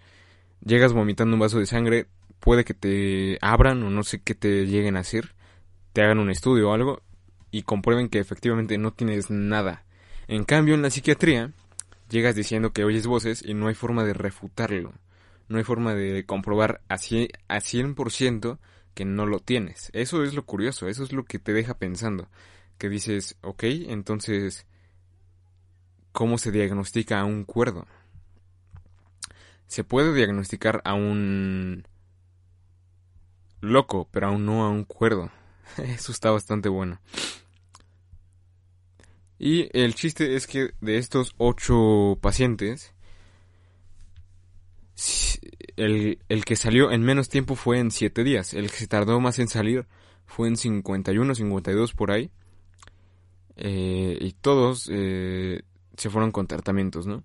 llegas 0.63 0.93
vomitando 0.93 1.33
un 1.33 1.41
vaso 1.41 1.59
de 1.59 1.65
sangre, 1.65 2.07
puede 2.39 2.63
que 2.63 2.73
te 2.73 3.37
abran 3.41 3.83
o 3.83 3.89
no 3.89 4.03
sé 4.03 4.21
qué 4.21 4.35
te 4.35 4.65
lleguen 4.65 4.95
a 4.95 5.01
hacer, 5.01 5.35
te 5.91 6.01
hagan 6.01 6.19
un 6.19 6.29
estudio 6.29 6.69
o 6.69 6.73
algo 6.73 7.01
y 7.51 7.63
comprueben 7.63 8.07
que 8.07 8.19
efectivamente 8.19 8.77
no 8.77 8.93
tienes 8.93 9.29
nada. 9.29 9.83
En 10.29 10.45
cambio, 10.45 10.75
en 10.75 10.81
la 10.81 10.91
psiquiatría, 10.91 11.51
llegas 12.09 12.35
diciendo 12.35 12.71
que 12.71 12.85
oyes 12.85 13.05
voces 13.05 13.43
y 13.45 13.53
no 13.53 13.67
hay 13.67 13.75
forma 13.75 14.05
de 14.05 14.13
refutarlo. 14.13 14.93
No 15.49 15.57
hay 15.57 15.65
forma 15.65 15.93
de 15.93 16.25
comprobar 16.25 16.79
a 16.87 16.95
100% 16.95 18.59
que 18.93 19.03
no 19.03 19.25
lo 19.25 19.39
tienes. 19.39 19.89
Eso 19.91 20.23
es 20.23 20.33
lo 20.33 20.45
curioso, 20.45 20.87
eso 20.87 21.03
es 21.03 21.11
lo 21.11 21.25
que 21.25 21.37
te 21.37 21.51
deja 21.51 21.73
pensando. 21.73 22.29
Que 22.77 22.87
dices, 22.87 23.35
ok, 23.41 23.63
entonces, 23.63 24.67
¿cómo 26.11 26.37
se 26.37 26.51
diagnostica 26.51 27.19
a 27.19 27.25
un 27.25 27.45
cuerdo? 27.45 27.87
Se 29.67 29.83
puede 29.83 30.13
diagnosticar 30.13 30.81
a 30.83 30.93
un 30.93 31.85
loco, 33.61 34.07
pero 34.11 34.27
aún 34.27 34.45
no 34.45 34.63
a 34.63 34.69
un 34.69 34.83
cuerdo. 34.83 35.31
Eso 35.77 36.11
está 36.11 36.31
bastante 36.31 36.69
bueno. 36.69 36.99
Y 39.37 39.69
el 39.77 39.95
chiste 39.95 40.35
es 40.35 40.47
que 40.47 40.71
de 40.81 40.97
estos 40.97 41.33
ocho 41.37 42.17
pacientes, 42.21 42.93
el, 45.77 46.19
el, 46.27 46.43
que 46.43 46.57
salió 46.57 46.91
en 46.91 47.03
menos 47.03 47.29
tiempo 47.29 47.55
fue 47.55 47.79
en 47.79 47.91
siete 47.91 48.23
días. 48.23 48.53
El 48.53 48.69
que 48.69 48.77
se 48.77 48.87
tardó 48.87 49.19
más 49.21 49.39
en 49.39 49.47
salir 49.47 49.87
fue 50.25 50.49
en 50.49 50.57
51, 50.57 51.35
52 51.35 51.93
por 51.93 52.11
ahí. 52.11 52.31
Eh, 53.55 54.17
y 54.21 54.31
todos 54.33 54.89
eh, 54.91 55.63
se 55.99 56.09
fueron 56.09 56.31
con 56.31 56.47
tratamientos, 56.47 57.07
¿no? 57.07 57.23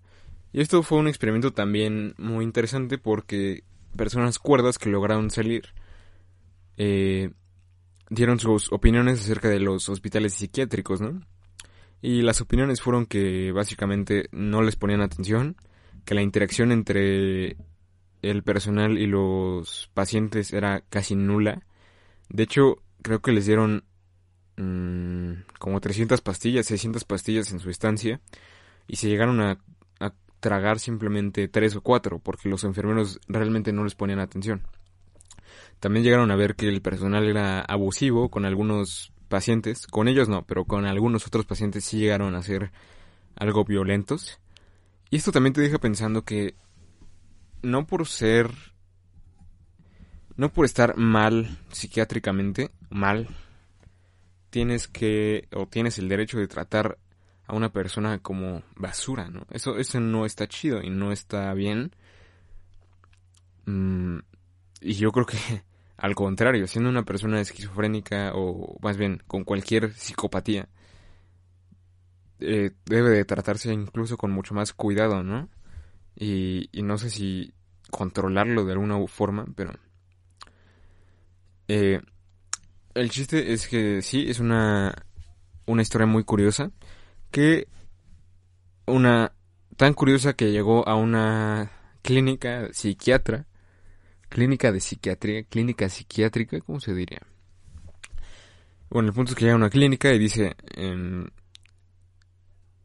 Y 0.52 0.60
esto 0.60 0.82
fue 0.82 0.98
un 0.98 1.08
experimento 1.08 1.52
también 1.52 2.14
muy 2.16 2.44
interesante 2.44 2.98
porque 2.98 3.64
personas 3.96 4.38
cuerdas 4.38 4.78
que 4.78 4.88
lograron 4.88 5.30
salir 5.30 5.64
eh, 6.76 7.30
dieron 8.10 8.38
sus 8.38 8.72
opiniones 8.72 9.20
acerca 9.20 9.48
de 9.48 9.60
los 9.60 9.88
hospitales 9.88 10.34
psiquiátricos, 10.34 11.00
¿no? 11.00 11.22
Y 12.02 12.22
las 12.22 12.40
opiniones 12.40 12.82
fueron 12.82 13.06
que 13.06 13.50
básicamente 13.52 14.28
no 14.30 14.62
les 14.62 14.76
ponían 14.76 15.00
atención, 15.00 15.56
que 16.04 16.14
la 16.14 16.22
interacción 16.22 16.70
entre 16.70 17.56
el 18.22 18.42
personal 18.42 18.98
y 18.98 19.06
los 19.06 19.90
pacientes 19.94 20.52
era 20.52 20.82
casi 20.82 21.14
nula. 21.16 21.62
De 22.28 22.42
hecho, 22.42 22.82
creo 23.02 23.20
que 23.22 23.32
les 23.32 23.46
dieron 23.46 23.84
mmm, 24.56 25.32
como 25.58 25.80
300 25.80 26.20
pastillas, 26.20 26.66
600 26.66 27.04
pastillas 27.04 27.52
en 27.52 27.60
su 27.60 27.70
estancia 27.70 28.20
y 28.86 28.96
se 28.96 29.08
llegaron 29.08 29.40
a, 29.40 29.58
tragar 30.40 30.78
simplemente 30.78 31.48
tres 31.48 31.74
o 31.74 31.80
cuatro 31.80 32.18
porque 32.18 32.50
los 32.50 32.64
enfermeros 32.64 33.18
realmente 33.26 33.72
no 33.72 33.82
les 33.82 33.94
ponían 33.94 34.18
atención. 34.18 34.60
También 35.80 36.04
llegaron 36.04 36.30
a 36.30 36.36
ver 36.36 36.54
que 36.54 36.68
el 36.68 36.82
personal 36.82 37.26
era 37.26 37.62
abusivo 37.62 38.28
con 38.28 38.44
algunos 38.44 39.10
pacientes, 39.28 39.86
con 39.86 40.06
ellos 40.06 40.28
no, 40.28 40.42
pero 40.42 40.66
con 40.66 40.84
algunos 40.84 41.26
otros 41.26 41.46
pacientes 41.46 41.86
sí 41.86 41.96
llegaron 41.96 42.34
a 42.34 42.42
ser 42.42 42.72
algo 43.36 43.64
violentos. 43.64 44.38
Y 45.08 45.16
esto 45.16 45.32
también 45.32 45.54
te 45.54 45.62
deja 45.62 45.78
pensando 45.78 46.26
que 46.26 46.56
no 47.62 47.86
por 47.86 48.06
ser, 48.06 48.50
no 50.36 50.52
por 50.52 50.66
estar 50.66 50.98
mal 50.98 51.58
psiquiátricamente, 51.70 52.70
mal, 52.90 53.28
tienes 54.50 54.88
que, 54.88 55.48
o 55.54 55.66
tienes 55.66 55.98
el 55.98 56.08
derecho 56.08 56.38
de 56.38 56.48
tratar 56.48 56.98
a 57.46 57.54
una 57.54 57.70
persona 57.72 58.18
como 58.20 58.62
basura, 58.76 59.28
¿no? 59.28 59.46
Eso, 59.50 59.76
eso 59.78 60.00
no 60.00 60.26
está 60.26 60.46
chido 60.48 60.82
y 60.82 60.90
no 60.90 61.12
está 61.12 61.52
bien. 61.54 61.94
Mm, 63.66 64.18
y 64.80 64.94
yo 64.94 65.12
creo 65.12 65.26
que 65.26 65.36
al 65.96 66.14
contrario, 66.14 66.66
siendo 66.66 66.90
una 66.90 67.04
persona 67.04 67.40
esquizofrénica 67.40 68.32
o 68.34 68.78
más 68.82 68.96
bien 68.96 69.22
con 69.26 69.44
cualquier 69.44 69.92
psicopatía, 69.92 70.68
eh, 72.40 72.72
debe 72.86 73.10
de 73.10 73.24
tratarse 73.24 73.72
incluso 73.72 74.16
con 74.16 74.30
mucho 74.30 74.54
más 74.54 74.72
cuidado, 74.72 75.22
¿no? 75.22 75.48
Y, 76.16 76.68
y 76.72 76.82
no 76.82 76.98
sé 76.98 77.10
si 77.10 77.54
controlarlo 77.90 78.64
de 78.64 78.72
alguna 78.72 79.04
forma, 79.06 79.46
pero... 79.56 79.72
Eh, 81.68 82.00
el 82.94 83.10
chiste 83.10 83.52
es 83.52 83.66
que 83.66 84.02
sí, 84.02 84.26
es 84.28 84.38
una, 84.38 84.94
una 85.66 85.82
historia 85.82 86.06
muy 86.06 86.24
curiosa, 86.24 86.70
que 87.34 87.66
una 88.86 89.32
tan 89.76 89.92
curiosa 89.92 90.34
que 90.34 90.52
llegó 90.52 90.88
a 90.88 90.94
una 90.94 91.72
clínica 92.00 92.68
psiquiatra 92.72 93.46
clínica 94.28 94.70
de 94.70 94.78
psiquiatría, 94.78 95.42
clínica 95.42 95.88
psiquiátrica, 95.88 96.60
¿cómo 96.60 96.78
se 96.78 96.94
diría? 96.94 97.22
Bueno, 98.88 99.08
el 99.08 99.14
punto 99.14 99.32
es 99.32 99.36
que 99.36 99.46
llega 99.46 99.54
a 99.54 99.56
una 99.56 99.68
clínica 99.68 100.12
y 100.12 100.18
dice, 100.20 100.54
en, 100.76 101.32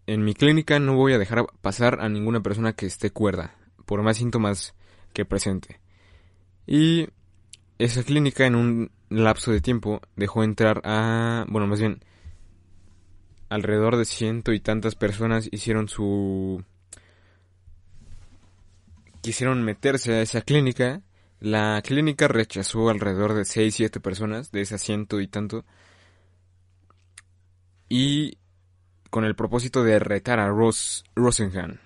en 0.07 0.23
mi 0.23 0.33
clínica 0.33 0.79
no 0.79 0.95
voy 0.95 1.13
a 1.13 1.19
dejar 1.19 1.45
pasar 1.61 2.01
a 2.01 2.09
ninguna 2.09 2.41
persona 2.41 2.73
que 2.73 2.87
esté 2.87 3.11
cuerda, 3.11 3.55
por 3.85 4.01
más 4.01 4.17
síntomas 4.17 4.73
que 5.13 5.25
presente. 5.25 5.79
Y 6.65 7.07
esa 7.77 8.03
clínica 8.03 8.47
en 8.47 8.55
un 8.55 8.91
lapso 9.09 9.51
de 9.51 9.61
tiempo 9.61 10.01
dejó 10.15 10.43
entrar 10.43 10.81
a, 10.85 11.45
bueno, 11.49 11.67
más 11.67 11.79
bien, 11.79 12.03
alrededor 13.49 13.97
de 13.97 14.05
ciento 14.05 14.53
y 14.53 14.59
tantas 14.59 14.95
personas 14.95 15.49
hicieron 15.51 15.89
su... 15.89 16.63
quisieron 19.21 19.63
meterse 19.63 20.13
a 20.13 20.21
esa 20.21 20.41
clínica 20.41 21.01
la 21.39 21.81
clínica 21.85 22.27
rechazó 22.27 22.89
alrededor 22.89 23.33
de 23.33 23.43
6-7 23.43 24.01
personas 24.01 24.51
de 24.51 24.61
ese 24.61 24.75
asiento 24.75 25.21
y 25.21 25.27
tanto. 25.27 25.63
Y 27.87 28.37
con 29.09 29.23
el 29.23 29.35
propósito 29.35 29.83
de 29.83 29.99
retar 29.99 30.39
a 30.39 30.49
Ross 30.49 31.05
Rosenhan. 31.15 31.79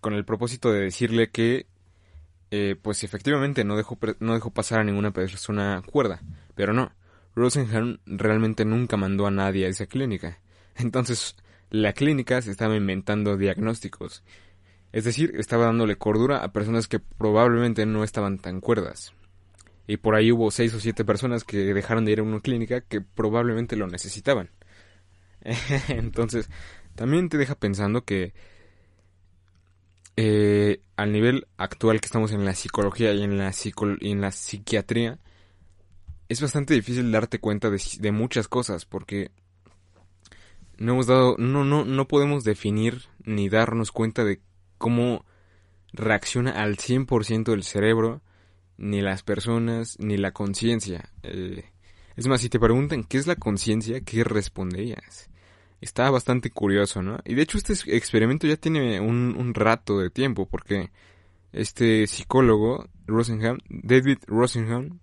Con 0.00 0.12
el 0.12 0.24
propósito 0.24 0.70
de 0.70 0.80
decirle 0.80 1.30
que, 1.30 1.66
eh, 2.50 2.76
pues 2.80 3.02
efectivamente 3.02 3.64
no 3.64 3.76
dejó, 3.76 3.98
no 4.18 4.34
dejó 4.34 4.50
pasar 4.50 4.80
a 4.80 4.84
ninguna 4.84 5.12
persona 5.12 5.82
cuerda. 5.90 6.20
Pero 6.54 6.74
no, 6.74 6.92
Rosenhan 7.34 8.00
realmente 8.04 8.66
nunca 8.66 8.98
mandó 8.98 9.26
a 9.26 9.30
nadie 9.30 9.64
a 9.64 9.70
esa 9.70 9.86
clínica. 9.86 10.40
Entonces, 10.76 11.36
la 11.70 11.92
clínica 11.92 12.40
se 12.42 12.50
estaba 12.50 12.76
inventando 12.76 13.36
diagnósticos 13.36 14.22
es 14.92 15.04
decir, 15.04 15.34
estaba 15.36 15.66
dándole 15.66 15.96
cordura 15.96 16.38
a 16.38 16.52
personas 16.52 16.88
que 16.88 16.98
probablemente 16.98 17.86
no 17.86 18.02
estaban 18.02 18.38
tan 18.38 18.60
cuerdas. 18.60 19.12
Y 19.86 19.98
por 19.98 20.14
ahí 20.14 20.32
hubo 20.32 20.50
seis 20.50 20.74
o 20.74 20.80
siete 20.80 21.04
personas 21.04 21.44
que 21.44 21.58
dejaron 21.74 22.04
de 22.04 22.12
ir 22.12 22.20
a 22.20 22.24
una 22.24 22.40
clínica 22.40 22.80
que 22.80 23.00
probablemente 23.00 23.76
lo 23.76 23.86
necesitaban. 23.86 24.50
Entonces, 25.88 26.50
también 26.96 27.28
te 27.28 27.38
deja 27.38 27.54
pensando 27.54 28.04
que 28.04 28.34
eh, 30.16 30.80
al 30.96 31.12
nivel 31.12 31.46
actual 31.56 32.00
que 32.00 32.06
estamos 32.06 32.32
en 32.32 32.44
la 32.44 32.54
psicología 32.54 33.12
y 33.12 33.22
en 33.22 33.38
la, 33.38 33.52
y 34.00 34.10
en 34.10 34.20
la 34.20 34.32
psiquiatría, 34.32 35.18
es 36.28 36.40
bastante 36.40 36.74
difícil 36.74 37.10
darte 37.12 37.38
cuenta 37.38 37.70
de, 37.70 38.12
muchas 38.12 38.48
cosas 38.48 38.86
porque 38.86 39.30
no 40.80 40.92
hemos 40.92 41.06
dado, 41.06 41.36
no, 41.38 41.62
no, 41.62 41.84
no 41.84 42.08
podemos 42.08 42.42
definir 42.42 43.02
ni 43.22 43.50
darnos 43.50 43.92
cuenta 43.92 44.24
de 44.24 44.40
cómo 44.78 45.26
reacciona 45.92 46.52
al 46.52 46.78
100% 46.78 47.52
el 47.52 47.64
cerebro, 47.64 48.22
ni 48.78 49.02
las 49.02 49.22
personas, 49.22 49.98
ni 50.00 50.16
la 50.16 50.32
conciencia. 50.32 51.10
Eh, 51.22 51.66
es 52.16 52.26
más, 52.28 52.40
si 52.40 52.48
te 52.48 52.58
preguntan 52.58 53.04
qué 53.04 53.18
es 53.18 53.26
la 53.26 53.36
conciencia, 53.36 54.00
¿qué 54.00 54.24
responderías? 54.24 55.28
Está 55.82 56.10
bastante 56.10 56.50
curioso, 56.50 57.02
¿no? 57.02 57.18
Y 57.26 57.34
de 57.34 57.42
hecho 57.42 57.58
este 57.58 57.74
experimento 57.94 58.46
ya 58.46 58.56
tiene 58.56 59.00
un, 59.00 59.52
rato 59.52 59.98
de 59.98 60.08
tiempo, 60.08 60.46
porque 60.46 60.90
este 61.52 62.06
psicólogo, 62.06 62.88
Rosenham, 63.06 63.58
David 63.68 64.18
Rosenham, 64.26 65.00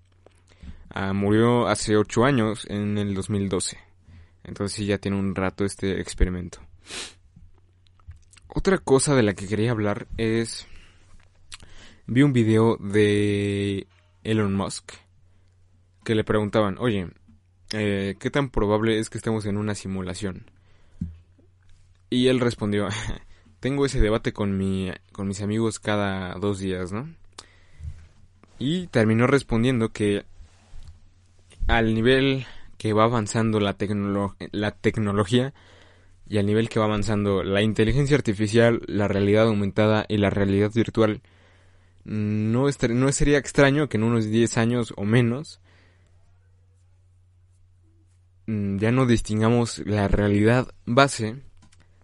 ah, 0.90 1.14
murió 1.14 1.68
hace 1.68 1.98
ocho 1.98 2.26
años, 2.26 2.66
en 2.68 2.98
el 2.98 3.14
2012. 3.14 3.87
Entonces 4.48 4.88
ya 4.88 4.98
tiene 4.98 5.20
un 5.20 5.36
rato 5.36 5.66
este 5.66 6.02
experimento. 6.02 6.60
Otra 8.48 8.80
cosa 8.80 9.14
de 9.14 9.22
la 9.22 9.34
que 9.34 9.48
quería 9.48 9.72
hablar 9.72 10.08
es... 10.18 10.66
Vi 12.08 12.24
un 12.24 12.32
video 12.32 12.78
de 12.78 13.86
Elon 14.24 14.56
Musk 14.56 14.94
que 16.06 16.16
le 16.16 16.24
preguntaban, 16.24 16.78
oye, 16.80 17.10
eh, 17.74 18.16
¿qué 18.18 18.32
tan 18.32 18.50
probable 18.50 18.98
es 18.98 19.10
que 19.10 19.18
estemos 19.18 19.46
en 19.46 19.58
una 19.58 19.76
simulación? 19.76 20.50
Y 22.10 22.28
él 22.28 22.40
respondió, 22.40 22.88
tengo 23.60 23.86
ese 23.86 24.00
debate 24.00 24.32
con, 24.32 24.58
mi, 24.58 24.90
con 25.12 25.28
mis 25.28 25.42
amigos 25.42 25.80
cada 25.80 26.34
dos 26.36 26.60
días, 26.60 26.94
¿no? 26.94 27.14
Y 28.58 28.88
terminó 28.88 29.28
respondiendo 29.28 29.90
que 29.90 30.26
al 31.68 31.94
nivel 31.94 32.48
que 32.78 32.94
va 32.94 33.04
avanzando 33.06 33.60
la, 33.60 33.76
la 34.52 34.72
tecnología 34.72 35.54
y 36.30 36.38
al 36.38 36.46
nivel 36.46 36.70
que 36.70 36.80
va 36.80 36.86
avanzando 36.86 37.44
la 37.44 37.62
inteligencia 37.62 38.18
artificial, 38.18 38.82
la 38.88 39.08
realidad 39.08 39.48
aumentada 39.48 40.06
y 40.10 40.18
la 40.18 40.30
realidad 40.30 40.72
virtual, 40.74 41.22
no, 42.08 42.72
sería 43.12 43.38
extraño 43.38 43.90
que 43.90 43.98
en 43.98 44.04
unos 44.04 44.30
10 44.30 44.58
años 44.58 44.94
o 44.96 45.04
menos 45.04 45.60
mm, 48.46 48.78
ya 48.78 48.92
no 48.92 49.06
distingamos 49.06 49.80
la 49.80 50.08
realidad 50.08 50.74
base 50.86 51.42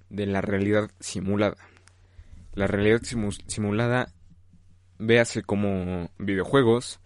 de 0.09 0.25
la 0.25 0.41
realidad 0.41 0.91
simulada. 0.99 1.57
La 2.53 2.67
realidad 2.67 3.01
simulada, 3.47 4.13
véase 4.99 5.41
como 5.41 6.11
videojuegos, 6.19 6.99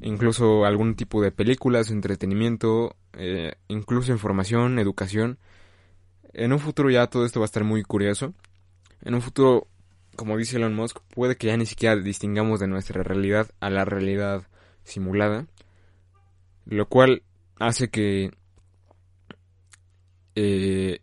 incluso 0.00 0.64
algún 0.64 0.94
tipo 0.94 1.22
de 1.22 1.32
películas, 1.32 1.90
entretenimiento, 1.90 2.96
eh, 3.14 3.54
incluso 3.68 4.12
información, 4.12 4.78
educación. 4.78 5.38
En 6.32 6.52
un 6.52 6.58
futuro 6.58 6.90
ya 6.90 7.06
todo 7.08 7.24
esto 7.24 7.40
va 7.40 7.44
a 7.44 7.46
estar 7.46 7.64
muy 7.64 7.82
curioso. 7.82 8.34
En 9.02 9.14
un 9.14 9.22
futuro, 9.22 9.68
como 10.16 10.36
dice 10.36 10.56
Elon 10.56 10.74
Musk, 10.74 10.98
puede 11.14 11.36
que 11.36 11.48
ya 11.48 11.56
ni 11.56 11.66
siquiera 11.66 11.96
distingamos 11.96 12.60
de 12.60 12.68
nuestra 12.68 13.02
realidad 13.02 13.50
a 13.60 13.70
la 13.70 13.84
realidad 13.84 14.46
simulada. 14.84 15.46
Lo 16.66 16.88
cual 16.88 17.22
hace 17.58 17.88
que 17.90 18.30
eh, 20.34 21.00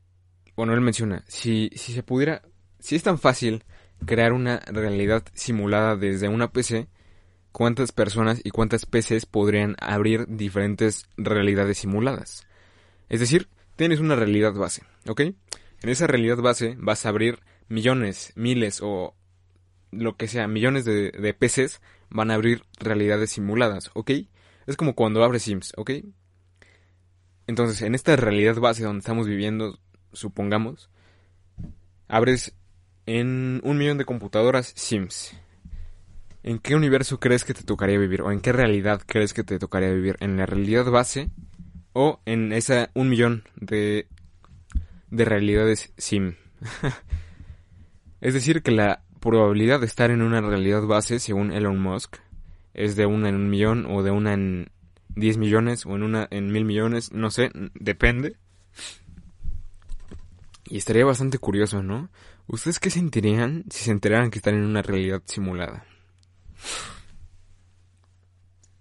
bueno, 0.56 0.74
él 0.74 0.82
menciona, 0.82 1.24
si, 1.28 1.70
si 1.76 1.92
se 1.92 2.04
pudiera, 2.04 2.42
si 2.80 2.96
es 2.96 3.04
tan 3.04 3.20
fácil 3.20 3.66
crear 4.06 4.32
una 4.32 4.60
realidad 4.60 5.24
simulada 5.34 5.98
desde 5.98 6.30
una 6.30 6.52
PC, 6.52 6.88
¿cuántas 7.56 7.94
personas 7.94 8.42
y 8.44 8.50
cuántas 8.50 8.86
PCs 8.86 9.26
podrían 9.26 9.78
abrir 9.80 10.28
diferentes 10.28 11.08
realidades 11.16 11.78
simuladas? 11.78 12.46
Es 13.08 13.22
decir, 13.22 13.48
tienes 13.78 14.02
una 14.02 14.18
realidad 14.18 14.54
base, 14.54 14.84
¿ok? 15.08 15.22
En 15.22 15.90
esa 15.90 16.06
realidad 16.06 16.36
base 16.40 16.76
vas 16.78 17.06
a 17.06 17.10
abrir 17.10 17.40
millones, 17.70 18.34
miles 18.36 18.82
o 18.84 19.16
lo 19.92 20.18
que 20.18 20.28
sea, 20.28 20.50
millones 20.50 20.84
de, 20.84 21.12
de 21.12 21.34
PCs 21.34 21.80
van 22.10 22.30
a 22.30 22.34
abrir 22.34 22.64
realidades 22.78 23.30
simuladas, 23.30 23.90
¿ok? 23.94 24.12
Es 24.68 24.76
como 24.76 24.94
cuando 24.94 25.24
abres 25.24 25.44
Sims, 25.44 25.72
¿ok? 25.78 25.92
Entonces, 27.48 27.82
en 27.84 27.96
esta 27.96 28.18
realidad 28.18 28.58
base 28.58 28.84
donde 28.84 29.00
estamos 29.00 29.28
viviendo, 29.28 29.80
supongamos, 30.12 30.90
abres 32.10 32.54
en 33.06 33.62
un 33.64 33.78
millón 33.78 33.98
de 33.98 34.04
computadoras 34.04 34.74
Sims. 34.76 35.38
¿En 36.46 36.60
qué 36.60 36.76
universo 36.76 37.20
crees 37.20 37.44
que 37.44 37.56
te 37.56 37.64
tocaría 37.64 37.98
vivir? 37.98 38.22
¿O 38.22 38.32
en 38.32 38.40
qué 38.40 38.52
realidad 38.52 39.02
crees 39.04 39.34
que 39.34 39.44
te 39.44 39.58
tocaría 39.58 39.90
vivir? 39.90 40.16
¿En 40.20 40.38
la 40.38 40.46
realidad 40.46 40.86
base? 40.92 41.32
¿O 41.92 42.22
en 42.28 42.54
esa 42.54 42.92
un 42.94 43.10
millón 43.10 43.46
de, 43.56 44.08
de 45.10 45.26
realidades 45.26 45.92
Sim? 45.98 46.36
es 48.22 48.36
decir, 48.36 48.62
que 48.62 48.70
la 48.70 49.02
probabilidad 49.20 49.80
de 49.80 49.88
estar 49.88 50.12
en 50.12 50.22
una 50.22 50.40
realidad 50.40 50.84
base, 50.84 51.18
según 51.18 51.52
Elon 51.52 51.80
Musk, 51.80 52.18
es 52.76 52.96
de 52.96 53.08
una 53.08 53.30
en 53.30 53.36
un 53.38 53.50
millón, 53.50 53.88
o 53.88 54.04
de 54.04 54.12
una 54.12 54.36
en 54.36 54.70
10 55.16 55.40
millones, 55.40 55.88
o 55.88 55.96
en 55.96 56.04
una 56.04 56.28
en 56.30 56.52
mil 56.52 56.64
millones, 56.64 57.12
no 57.12 57.32
sé, 57.32 57.50
depende. 57.74 58.36
Y 60.66 60.78
estaría 60.78 61.06
bastante 61.06 61.40
curioso, 61.40 61.82
¿no? 61.82 62.12
¿Ustedes 62.46 62.80
qué 62.80 62.92
sentirían 62.92 63.64
si 63.72 63.86
se 63.86 63.90
enteraran 63.90 64.30
que 64.30 64.38
están 64.38 64.54
en 64.54 64.66
una 64.66 64.84
realidad 64.84 65.24
simulada? 65.26 65.86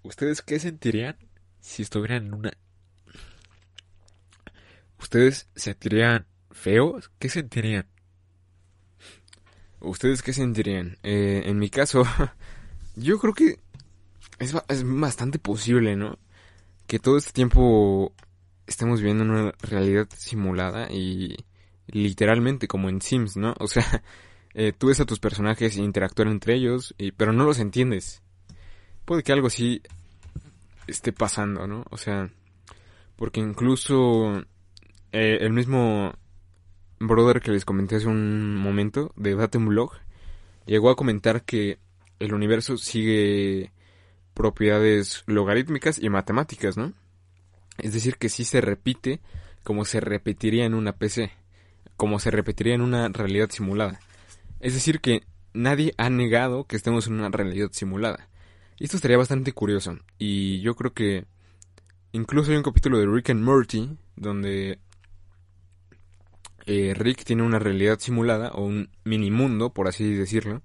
¿Ustedes 0.02 0.42
qué 0.42 0.58
sentirían 0.58 1.16
si 1.60 1.82
estuvieran 1.82 2.26
en 2.26 2.34
una... 2.34 2.52
¿Ustedes 4.98 5.48
sentirían 5.54 6.26
feos? 6.50 7.10
¿Qué 7.18 7.28
sentirían? 7.28 7.86
¿Ustedes 9.80 10.22
qué 10.22 10.32
sentirían? 10.32 10.98
Eh, 11.02 11.42
en 11.46 11.58
mi 11.58 11.70
caso, 11.70 12.04
yo 12.96 13.18
creo 13.18 13.34
que 13.34 13.60
es, 14.38 14.54
es 14.68 14.82
bastante 14.84 15.38
posible, 15.38 15.96
¿no? 15.96 16.18
Que 16.86 16.98
todo 16.98 17.16
este 17.16 17.32
tiempo 17.32 18.14
estemos 18.66 19.00
viviendo 19.00 19.24
una 19.24 19.52
realidad 19.62 20.08
simulada 20.16 20.90
y 20.90 21.36
literalmente 21.86 22.68
como 22.68 22.88
en 22.88 23.00
Sims, 23.00 23.36
¿no? 23.36 23.54
O 23.58 23.66
sea, 23.66 24.02
eh, 24.54 24.72
tú 24.76 24.88
ves 24.88 25.00
a 25.00 25.04
tus 25.04 25.20
personajes 25.20 25.76
interactuar 25.76 26.28
entre 26.28 26.54
ellos, 26.54 26.94
y, 26.98 27.12
pero 27.12 27.32
no 27.32 27.44
los 27.44 27.58
entiendes. 27.58 28.22
Puede 29.04 29.22
que 29.22 29.32
algo 29.32 29.48
así 29.48 29.82
esté 30.86 31.12
pasando, 31.12 31.66
¿no? 31.66 31.84
O 31.90 31.96
sea, 31.96 32.30
porque 33.16 33.40
incluso 33.40 34.42
eh, 35.12 35.38
el 35.40 35.52
mismo 35.52 36.14
brother 36.98 37.40
que 37.40 37.50
les 37.50 37.64
comenté 37.64 37.96
hace 37.96 38.06
un 38.06 38.56
momento 38.56 39.12
de 39.16 39.34
Blog 39.34 39.92
llegó 40.66 40.90
a 40.90 40.96
comentar 40.96 41.42
que 41.42 41.78
el 42.18 42.32
universo 42.32 42.76
sigue 42.76 43.72
propiedades 44.32 45.22
logarítmicas 45.26 45.98
y 46.02 46.08
matemáticas, 46.08 46.76
¿no? 46.76 46.92
Es 47.78 47.92
decir, 47.92 48.16
que 48.16 48.28
sí 48.28 48.44
se 48.44 48.60
repite 48.60 49.20
como 49.62 49.84
se 49.84 50.00
repetiría 50.00 50.64
en 50.64 50.74
una 50.74 50.92
PC 50.92 51.32
como 51.96 52.18
se 52.18 52.30
repetiría 52.30 52.74
en 52.74 52.80
una 52.80 53.08
realidad 53.08 53.50
simulada. 53.50 54.00
Es 54.64 54.72
decir, 54.72 55.02
que 55.02 55.26
nadie 55.52 55.92
ha 55.98 56.08
negado 56.08 56.64
que 56.64 56.76
estemos 56.76 57.06
en 57.06 57.12
una 57.12 57.28
realidad 57.28 57.68
simulada. 57.72 58.30
Y 58.78 58.84
esto 58.84 58.96
estaría 58.96 59.18
bastante 59.18 59.52
curioso. 59.52 59.98
Y 60.16 60.62
yo 60.62 60.74
creo 60.74 60.94
que 60.94 61.26
incluso 62.12 62.50
hay 62.50 62.56
un 62.56 62.62
capítulo 62.62 62.98
de 62.98 63.06
Rick 63.06 63.28
and 63.28 63.42
Morty 63.42 63.90
donde 64.16 64.78
eh, 66.64 66.94
Rick 66.94 67.24
tiene 67.24 67.42
una 67.42 67.58
realidad 67.58 67.98
simulada 67.98 68.52
o 68.52 68.64
un 68.64 68.88
mini 69.04 69.30
mundo, 69.30 69.74
por 69.74 69.86
así 69.86 70.14
decirlo, 70.14 70.62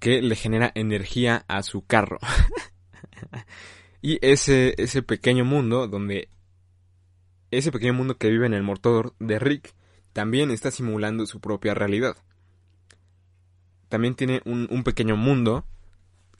que 0.00 0.20
le 0.20 0.34
genera 0.34 0.72
energía 0.74 1.44
a 1.46 1.62
su 1.62 1.86
carro. 1.86 2.18
y 4.02 4.18
ese, 4.20 4.74
ese 4.78 5.04
pequeño 5.04 5.44
mundo 5.44 5.86
donde 5.86 6.28
ese 7.52 7.70
pequeño 7.70 7.94
mundo 7.94 8.18
que 8.18 8.30
vive 8.30 8.46
en 8.46 8.54
el 8.54 8.64
motor 8.64 9.14
de 9.20 9.38
Rick 9.38 9.76
también 10.12 10.50
está 10.50 10.72
simulando 10.72 11.24
su 11.24 11.38
propia 11.38 11.72
realidad. 11.74 12.16
También 13.88 14.14
tiene 14.14 14.42
un, 14.44 14.84
pequeño 14.84 15.16
mundo 15.16 15.64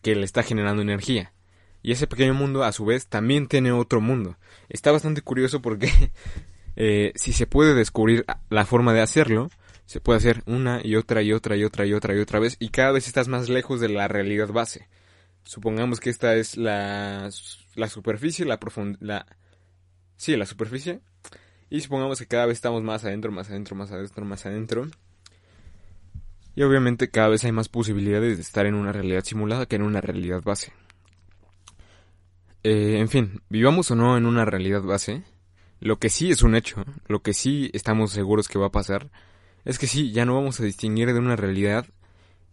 que 0.02 0.14
le 0.14 0.24
está 0.24 0.42
generando 0.42 0.82
energía. 0.82 1.32
Y 1.82 1.92
ese 1.92 2.06
pequeño 2.06 2.34
mundo, 2.34 2.64
a 2.64 2.72
su 2.72 2.84
vez, 2.84 3.06
también 3.06 3.46
tiene 3.46 3.72
otro 3.72 4.00
mundo. 4.00 4.36
Está 4.68 4.92
bastante 4.92 5.22
curioso 5.22 5.62
porque 5.62 5.90
eh, 6.76 7.12
si 7.14 7.32
se 7.32 7.46
puede 7.46 7.74
descubrir 7.74 8.24
la 8.50 8.66
forma 8.66 8.92
de 8.92 9.00
hacerlo, 9.00 9.50
se 9.86 10.00
puede 10.00 10.18
hacer 10.18 10.42
una 10.46 10.80
y 10.84 10.96
otra 10.96 11.22
y 11.22 11.32
otra 11.32 11.56
y 11.56 11.64
otra 11.64 11.86
y 11.86 11.94
otra 11.94 12.14
y 12.14 12.18
otra 12.18 12.40
vez 12.40 12.56
y 12.58 12.68
cada 12.68 12.92
vez 12.92 13.06
estás 13.06 13.28
más 13.28 13.48
lejos 13.48 13.80
de 13.80 13.88
la 13.88 14.06
realidad 14.06 14.48
base. 14.48 14.88
Supongamos 15.44 15.98
que 15.98 16.10
esta 16.10 16.36
es 16.36 16.58
la, 16.58 17.30
la 17.74 17.88
superficie, 17.88 18.44
la 18.44 18.60
profundidad... 18.60 19.26
Sí, 20.16 20.36
la 20.36 20.44
superficie. 20.44 21.00
Y 21.70 21.80
supongamos 21.80 22.18
que 22.18 22.26
cada 22.26 22.44
vez 22.44 22.58
estamos 22.58 22.82
más 22.82 23.04
adentro, 23.04 23.32
más 23.32 23.48
adentro, 23.48 23.76
más 23.76 23.90
adentro, 23.90 24.24
más 24.26 24.44
adentro. 24.44 24.88
Y 26.58 26.62
obviamente 26.64 27.08
cada 27.08 27.28
vez 27.28 27.44
hay 27.44 27.52
más 27.52 27.68
posibilidades 27.68 28.36
de 28.36 28.42
estar 28.42 28.66
en 28.66 28.74
una 28.74 28.90
realidad 28.90 29.22
simulada 29.22 29.66
que 29.66 29.76
en 29.76 29.82
una 29.82 30.00
realidad 30.00 30.42
base. 30.42 30.72
Eh, 32.64 32.98
en 32.98 33.08
fin, 33.08 33.42
vivamos 33.48 33.92
o 33.92 33.94
no 33.94 34.16
en 34.16 34.26
una 34.26 34.44
realidad 34.44 34.82
base, 34.82 35.22
lo 35.78 36.00
que 36.00 36.10
sí 36.10 36.32
es 36.32 36.42
un 36.42 36.56
hecho, 36.56 36.84
lo 37.06 37.22
que 37.22 37.32
sí 37.32 37.70
estamos 37.74 38.10
seguros 38.10 38.48
que 38.48 38.58
va 38.58 38.66
a 38.66 38.72
pasar, 38.72 39.08
es 39.64 39.78
que 39.78 39.86
sí, 39.86 40.10
ya 40.10 40.24
no 40.24 40.34
vamos 40.34 40.58
a 40.58 40.64
distinguir 40.64 41.12
de 41.12 41.20
una 41.20 41.36
realidad 41.36 41.86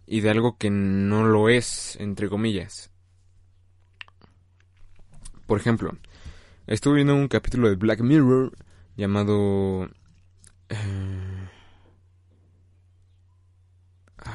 y 0.06 0.22
de 0.22 0.30
algo 0.30 0.56
que 0.60 0.70
no 0.70 1.26
lo 1.26 1.50
es, 1.50 1.98
entre 2.00 2.30
comillas. 2.30 2.92
Por 5.48 5.60
ejemplo, 5.60 5.98
estuve 6.68 6.98
viendo 6.98 7.16
un 7.16 7.28
capítulo 7.28 7.70
de 7.70 7.76
Black 7.76 8.02
Mirror 8.02 8.56
llamado... 8.96 9.90
Eh, 10.70 11.35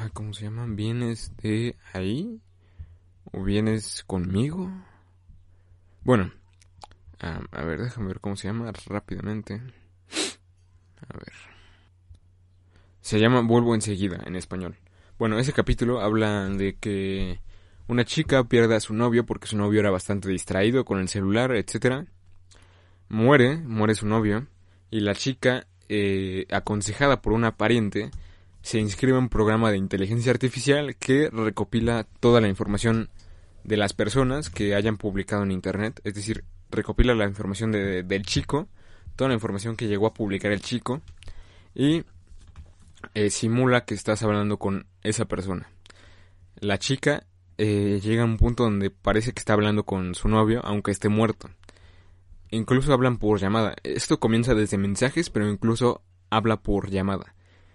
ah, 0.01 0.09
¿Cómo 0.13 0.33
se 0.33 0.45
llama? 0.45 0.65
¿Vienes 0.67 1.35
de 1.37 1.75
ahí? 1.93 2.41
¿O 3.31 3.43
vienes 3.43 4.03
conmigo? 4.05 4.71
Bueno, 6.03 6.31
a 7.19 7.63
ver, 7.63 7.81
déjame 7.81 8.07
ver 8.07 8.19
cómo 8.19 8.35
se 8.35 8.47
llama 8.47 8.71
rápidamente. 8.87 9.55
A 9.55 11.17
ver. 11.17 11.33
Se 13.01 13.19
llama 13.19 13.41
Vuelvo 13.41 13.75
enseguida 13.75 14.21
en 14.25 14.35
español. 14.35 14.77
Bueno, 15.19 15.37
ese 15.37 15.53
capítulo 15.53 16.01
habla 16.01 16.49
de 16.49 16.77
que 16.77 17.39
una 17.87 18.05
chica 18.05 18.43
pierde 18.45 18.75
a 18.75 18.79
su 18.79 18.93
novio 18.95 19.25
porque 19.25 19.47
su 19.47 19.57
novio 19.57 19.81
era 19.81 19.91
bastante 19.91 20.29
distraído 20.29 20.83
con 20.83 20.99
el 20.99 21.09
celular, 21.09 21.51
etc. 21.51 22.07
Muere, 23.07 23.57
muere 23.57 23.93
su 23.93 24.07
novio, 24.07 24.47
y 24.89 25.01
la 25.01 25.13
chica, 25.13 25.67
eh, 25.89 26.47
aconsejada 26.49 27.21
por 27.21 27.33
una 27.33 27.55
pariente, 27.55 28.09
se 28.61 28.79
inscribe 28.79 29.17
un 29.17 29.29
programa 29.29 29.71
de 29.71 29.77
inteligencia 29.77 30.31
artificial 30.31 30.95
que 30.95 31.29
recopila 31.31 32.05
toda 32.19 32.41
la 32.41 32.47
información 32.47 33.09
de 33.63 33.77
las 33.77 33.93
personas 33.93 34.49
que 34.49 34.75
hayan 34.75 34.97
publicado 34.97 35.43
en 35.43 35.51
Internet, 35.51 36.01
es 36.03 36.13
decir, 36.13 36.43
recopila 36.69 37.13
la 37.15 37.25
información 37.25 37.71
del 37.71 38.25
chico, 38.25 38.67
toda 39.15 39.29
la 39.29 39.33
información 39.35 39.75
que 39.75 39.87
llegó 39.87 40.07
a 40.07 40.13
publicar 40.13 40.51
el 40.51 40.61
chico, 40.61 41.01
y 41.73 42.03
eh, 43.13 43.29
simula 43.29 43.85
que 43.85 43.93
estás 43.93 44.23
hablando 44.23 44.57
con 44.57 44.85
esa 45.03 45.25
persona. 45.25 45.69
La 46.59 46.77
chica 46.77 47.25
eh, 47.57 47.99
llega 48.01 48.23
a 48.23 48.25
un 48.25 48.37
punto 48.37 48.63
donde 48.63 48.89
parece 48.89 49.33
que 49.33 49.39
está 49.39 49.53
hablando 49.53 49.83
con 49.83 50.15
su 50.15 50.27
novio, 50.27 50.61
aunque 50.63 50.91
esté 50.91 51.09
muerto. 51.09 51.49
Incluso 52.49 52.93
hablan 52.93 53.17
por 53.17 53.39
llamada. 53.39 53.75
Esto 53.83 54.19
comienza 54.19 54.53
desde 54.53 54.77
mensajes, 54.77 55.29
pero 55.29 55.49
incluso 55.49 56.01
habla 56.29 56.57
por 56.57 56.89
llamada. 56.89 57.33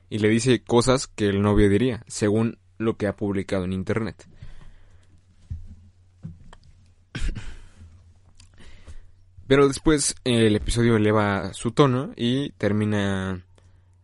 Y 0.08 0.18
le 0.18 0.28
dice 0.28 0.62
cosas 0.62 1.06
que 1.06 1.26
el 1.26 1.42
novio 1.42 1.68
diría, 1.68 2.04
según 2.06 2.58
lo 2.78 2.96
que 2.96 3.06
ha 3.06 3.16
publicado 3.16 3.64
en 3.64 3.72
internet. 3.72 4.28
Pero 9.46 9.68
después 9.68 10.16
el 10.24 10.56
episodio 10.56 10.96
eleva 10.96 11.52
su 11.52 11.70
tono 11.70 12.12
y 12.16 12.50
termina 12.52 13.44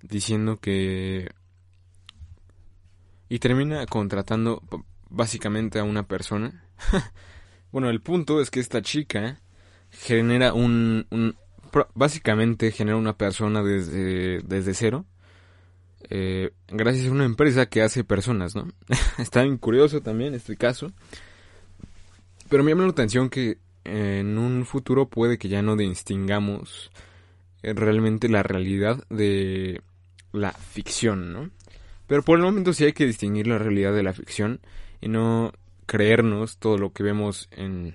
diciendo 0.01 0.61
que... 0.61 1.31
Y 3.29 3.39
termina 3.39 3.85
contratando 3.87 4.63
básicamente 5.09 5.79
a 5.81 5.85
una 5.85 6.07
persona. 6.07 6.65
bueno, 7.73 7.91
el 7.91 8.01
punto 8.01 8.41
es 8.41 8.51
que 8.51 8.61
esta 8.61 8.83
chica 8.83 9.41
genera 9.91 10.53
un... 10.53 11.07
básicamente 11.95 12.71
genera 12.71 12.97
una 12.97 13.17
persona 13.17 13.63
desde, 13.65 14.43
desde 14.43 14.75
cero. 14.75 15.07
Eh, 16.11 16.51
gracias 16.69 17.07
a 17.07 17.13
una 17.13 17.25
empresa 17.25 17.67
que 17.67 17.83
hace 17.83 18.05
personas, 18.05 18.55
¿no? 18.55 18.69
Está 19.19 19.43
bien 19.43 19.59
curioso 19.59 20.01
también 20.01 20.35
este 20.35 20.57
caso. 20.57 20.93
Pero 22.49 22.63
me 22.63 22.71
llama 22.71 22.85
la 22.85 22.91
atención 22.91 23.31
que 23.31 23.59
en 23.85 24.39
un 24.39 24.65
futuro 24.65 25.09
puede 25.09 25.39
que 25.39 25.49
ya 25.49 25.63
no 25.63 25.77
distingamos 25.77 26.91
eh, 27.63 27.73
realmente 27.73 28.29
la 28.29 28.43
realidad 28.43 29.05
de 29.09 29.81
la 30.33 30.53
ficción, 30.53 31.33
¿no? 31.33 31.51
Pero 32.07 32.23
por 32.23 32.39
el 32.39 32.45
momento 32.45 32.73
sí 32.73 32.85
hay 32.85 32.93
que 32.93 33.07
distinguir 33.07 33.47
la 33.47 33.59
realidad 33.59 33.95
de 33.95 34.03
la 34.03 34.13
ficción 34.13 34.61
y 35.01 35.09
no 35.09 35.53
creernos 35.87 36.59
todo 36.59 36.79
lo 36.79 36.93
que 36.93 37.03
vemos 37.03 37.49
en 37.53 37.95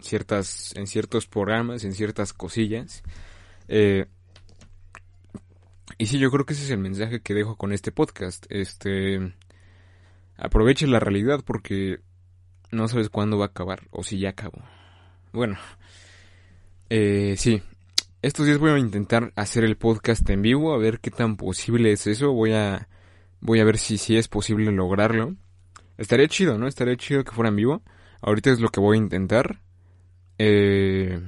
ciertas 0.00 0.74
en 0.76 0.86
ciertos 0.86 1.26
programas, 1.26 1.84
en 1.84 1.92
ciertas 1.92 2.32
cosillas. 2.32 3.02
Eh, 3.68 4.06
y 5.98 6.06
sí, 6.06 6.18
yo 6.18 6.30
creo 6.30 6.44
que 6.44 6.54
ese 6.54 6.64
es 6.64 6.70
el 6.70 6.78
mensaje 6.78 7.20
que 7.20 7.34
dejo 7.34 7.56
con 7.56 7.72
este 7.72 7.92
podcast. 7.92 8.46
Este 8.48 9.34
aproveche 10.36 10.86
la 10.86 11.00
realidad 11.00 11.42
porque 11.44 12.00
no 12.70 12.88
sabes 12.88 13.08
cuándo 13.08 13.38
va 13.38 13.46
a 13.46 13.48
acabar 13.48 13.82
o 13.90 14.02
si 14.02 14.18
ya 14.18 14.30
acabó. 14.30 14.62
Bueno, 15.32 15.56
eh, 16.90 17.34
sí. 17.36 17.62
Estos 18.22 18.46
días 18.46 18.58
voy 18.58 18.70
a 18.70 18.78
intentar 18.78 19.32
hacer 19.36 19.64
el 19.64 19.76
podcast 19.76 20.28
en 20.30 20.40
vivo, 20.40 20.72
a 20.72 20.78
ver 20.78 21.00
qué 21.00 21.10
tan 21.10 21.36
posible 21.36 21.92
es 21.92 22.06
eso. 22.06 22.32
Voy 22.32 22.52
a, 22.52 22.88
voy 23.40 23.60
a 23.60 23.64
ver 23.64 23.78
si, 23.78 23.98
si 23.98 24.16
es 24.16 24.28
posible 24.28 24.72
lograrlo. 24.72 25.36
Estaría 25.98 26.26
chido, 26.28 26.56
¿no? 26.56 26.66
Estaría 26.66 26.96
chido 26.96 27.22
que 27.22 27.32
fuera 27.32 27.50
en 27.50 27.56
vivo. 27.56 27.82
Ahorita 28.22 28.50
es 28.50 28.60
lo 28.60 28.70
que 28.70 28.80
voy 28.80 28.96
a 28.96 29.00
intentar. 29.00 29.60
Eh, 30.38 31.20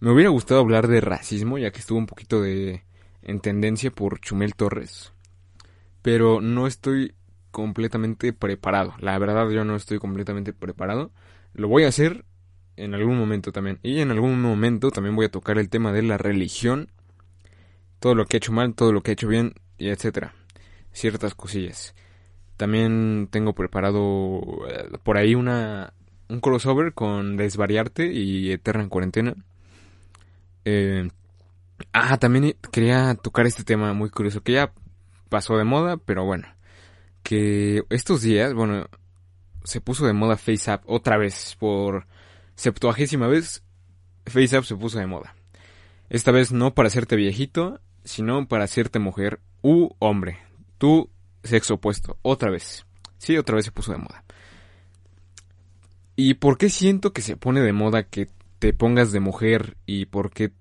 me 0.00 0.10
hubiera 0.10 0.30
gustado 0.30 0.60
hablar 0.60 0.88
de 0.88 1.00
racismo, 1.00 1.58
ya 1.58 1.70
que 1.70 1.80
estuvo 1.80 1.98
un 1.98 2.06
poquito 2.06 2.40
de 2.40 2.82
en 3.26 3.40
tendencia 3.40 3.90
por 3.90 4.20
Chumel 4.20 4.54
Torres. 4.54 5.12
Pero 6.00 6.40
no 6.40 6.68
estoy 6.68 7.14
completamente 7.50 8.32
preparado. 8.32 8.94
La 9.00 9.18
verdad 9.18 9.50
yo 9.50 9.64
no 9.64 9.74
estoy 9.74 9.98
completamente 9.98 10.52
preparado. 10.52 11.10
Lo 11.52 11.66
voy 11.66 11.82
a 11.84 11.88
hacer 11.88 12.24
en 12.76 12.94
algún 12.94 13.18
momento 13.18 13.50
también. 13.50 13.80
Y 13.82 13.98
en 13.98 14.12
algún 14.12 14.40
momento 14.40 14.92
también 14.92 15.16
voy 15.16 15.26
a 15.26 15.30
tocar 15.30 15.58
el 15.58 15.68
tema 15.68 15.92
de 15.92 16.02
la 16.02 16.18
religión. 16.18 16.92
Todo 17.98 18.14
lo 18.14 18.26
que 18.26 18.36
he 18.36 18.38
hecho 18.38 18.52
mal, 18.52 18.74
todo 18.74 18.92
lo 18.92 19.02
que 19.02 19.10
he 19.10 19.14
hecho 19.14 19.26
bien, 19.26 19.54
y 19.76 19.88
etcétera. 19.88 20.32
Ciertas 20.92 21.34
cosillas. 21.34 21.96
También 22.56 23.28
tengo 23.32 23.54
preparado 23.54 24.40
eh, 24.68 24.98
por 25.02 25.16
ahí 25.16 25.34
una 25.34 25.92
un 26.28 26.40
crossover 26.40 26.94
con 26.94 27.36
Desvariarte 27.36 28.12
y 28.12 28.52
Eterna 28.52 28.84
en 28.84 28.88
Cuarentena. 28.88 29.34
Eh, 30.64 31.08
ah, 31.92 32.18
también 32.18 32.56
quería 32.72 33.14
tocar 33.14 33.46
este 33.46 33.64
tema 33.64 33.92
muy 33.92 34.10
curioso 34.10 34.42
que 34.42 34.52
ya 34.52 34.72
pasó 35.28 35.56
de 35.56 35.64
moda, 35.64 35.96
pero 35.96 36.24
bueno. 36.24 36.48
Que 37.22 37.82
estos 37.90 38.22
días, 38.22 38.54
bueno, 38.54 38.88
se 39.64 39.80
puso 39.80 40.06
de 40.06 40.12
moda 40.12 40.36
FaceApp 40.36 40.84
otra 40.86 41.16
vez 41.16 41.56
por 41.58 42.06
septuagésima 42.54 43.26
vez, 43.26 43.64
FaceApp 44.26 44.64
se 44.64 44.76
puso 44.76 44.98
de 44.98 45.06
moda. 45.06 45.34
Esta 46.08 46.30
vez 46.30 46.52
no 46.52 46.74
para 46.74 46.86
hacerte 46.86 47.16
viejito, 47.16 47.80
sino 48.04 48.46
para 48.46 48.64
hacerte 48.64 48.98
mujer 48.98 49.40
u 49.62 49.90
hombre. 49.98 50.38
Tu 50.78 51.10
sexo 51.42 51.74
opuesto, 51.74 52.18
otra 52.22 52.50
vez. 52.50 52.86
Sí, 53.18 53.36
otra 53.36 53.56
vez 53.56 53.64
se 53.64 53.72
puso 53.72 53.92
de 53.92 53.98
moda. 53.98 54.24
¿Y 56.14 56.34
por 56.34 56.58
qué 56.58 56.70
siento 56.70 57.12
que 57.12 57.22
se 57.22 57.36
pone 57.36 57.60
de 57.60 57.72
moda 57.72 58.04
que 58.04 58.28
te 58.58 58.72
pongas 58.72 59.12
de 59.12 59.20
mujer 59.20 59.76
y 59.84 60.06
por 60.06 60.30
qué 60.30 60.52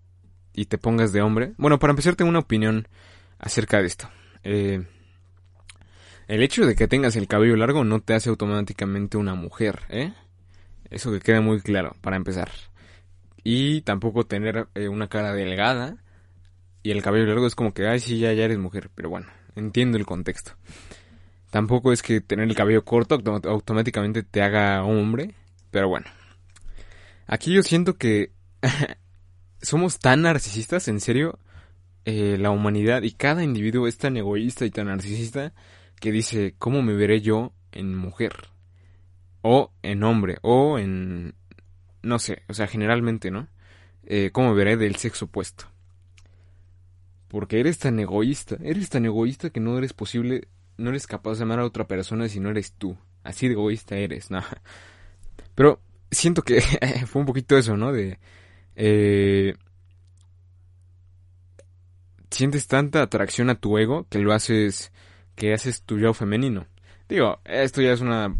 y 0.56 0.66
te 0.66 0.78
pongas 0.78 1.12
de 1.12 1.22
hombre? 1.22 1.54
Bueno, 1.58 1.80
para 1.80 1.92
empezar 1.92 2.16
tengo 2.16 2.30
una 2.30 2.40
opinión 2.40 2.88
acerca 3.40 3.80
de 3.82 3.88
esto. 3.88 4.10
Eh, 4.44 4.86
el 6.28 6.42
hecho 6.42 6.66
de 6.66 6.76
que 6.76 6.88
tengas 6.88 7.16
el 7.16 7.28
cabello 7.28 7.56
largo 7.56 7.84
no 7.84 8.00
te 8.00 8.14
hace 8.14 8.30
automáticamente 8.30 9.18
una 9.18 9.36
mujer, 9.36 9.82
¿eh? 9.90 10.14
Eso 10.90 11.12
que 11.12 11.20
quede 11.20 11.42
muy 11.42 11.62
claro, 11.62 11.96
para 12.02 12.16
empezar. 12.16 12.52
Y 13.44 13.82
tampoco 13.82 14.26
tener 14.26 14.68
eh, 14.74 14.88
una 14.88 15.08
cara 15.08 15.34
delgada 15.34 15.98
y 16.86 16.92
el 16.92 17.02
cabello 17.02 17.26
largo 17.26 17.48
es 17.48 17.56
como 17.56 17.74
que, 17.74 17.88
ay, 17.88 18.00
sí, 18.00 18.20
ya, 18.20 18.32
ya 18.34 18.46
eres 18.46 18.60
mujer. 18.60 18.90
Pero 18.94 19.10
bueno, 19.10 19.28
entiendo 19.56 19.98
el 19.98 20.06
contexto. 20.06 20.54
Tampoco 21.50 21.92
es 21.92 22.02
que 22.02 22.22
tener 22.22 22.48
el 22.48 22.56
cabello 22.56 22.86
corto 22.86 23.20
automáticamente 23.46 24.24
te 24.24 24.42
haga 24.42 24.84
hombre. 24.84 25.34
Pero 25.72 25.90
bueno. 25.90 26.06
Aquí 27.28 27.54
yo 27.54 27.64
siento 27.64 27.98
que 27.98 28.32
somos 29.66 30.00
tan 30.00 30.22
narcisistas, 30.22 30.88
en 30.88 31.00
serio. 31.00 31.40
Eh, 32.06 32.38
la 32.40 32.52
humanidad 32.52 33.02
y 33.02 33.12
cada 33.12 33.44
individuo 33.44 33.88
es 33.88 33.98
tan 33.98 34.16
egoísta 34.16 34.66
y 34.66 34.72
tan 34.72 34.88
narcisista 34.88 35.54
que 36.00 36.12
dice, 36.12 36.56
¿cómo 36.60 36.82
me 36.82 36.94
veré 36.94 37.22
yo 37.22 37.52
en 37.72 37.96
mujer? 37.96 38.34
o 39.48 39.72
en 39.84 40.02
hombre, 40.02 40.40
o 40.42 40.80
en... 40.80 41.36
no 42.02 42.18
sé, 42.18 42.42
o 42.48 42.56
sea, 42.56 42.66
generalmente, 42.66 43.30
¿no? 43.30 43.48
Eh, 44.08 44.32
¿Cómo 44.34 44.56
veré 44.56 44.76
del 44.76 44.96
sexo 44.96 45.26
opuesto? 45.26 45.66
Porque 47.28 47.60
eres 47.60 47.78
tan 47.78 48.00
egoísta, 48.00 48.58
eres 48.64 48.90
tan 48.90 49.06
egoísta 49.06 49.52
que 49.52 49.60
no 49.60 49.78
eres 49.78 49.94
posible, 49.94 50.48
no 50.78 50.90
eres 50.90 51.06
capaz 51.06 51.38
de 51.38 51.44
amar 51.44 51.60
a 51.60 51.66
otra 51.66 51.86
persona 51.86 52.28
si 52.28 52.40
no 52.40 52.50
eres 52.50 52.74
tú. 52.74 52.98
Así 53.24 53.48
de 53.48 53.54
egoísta 53.54 53.96
eres, 53.98 54.32
¿no? 54.32 54.42
Pero 55.54 55.80
siento 56.10 56.42
que 56.42 56.62
fue 57.06 57.20
un 57.20 57.28
poquito 57.28 57.56
eso, 57.56 57.78
¿no? 57.78 57.92
De... 57.92 58.18
Eh, 58.76 59.56
sientes 62.30 62.68
tanta 62.68 63.02
atracción 63.02 63.50
a 63.50 63.56
tu 63.56 63.78
ego 63.78 64.06
que 64.10 64.20
lo 64.20 64.34
haces 64.34 64.92
que 65.36 65.54
haces 65.54 65.84
tu 65.84 65.98
yo 65.98 66.14
femenino. 66.14 66.68
Digo, 67.10 67.40
esto 67.46 67.82
ya 67.82 67.92
es 67.92 68.02
una, 68.02 68.34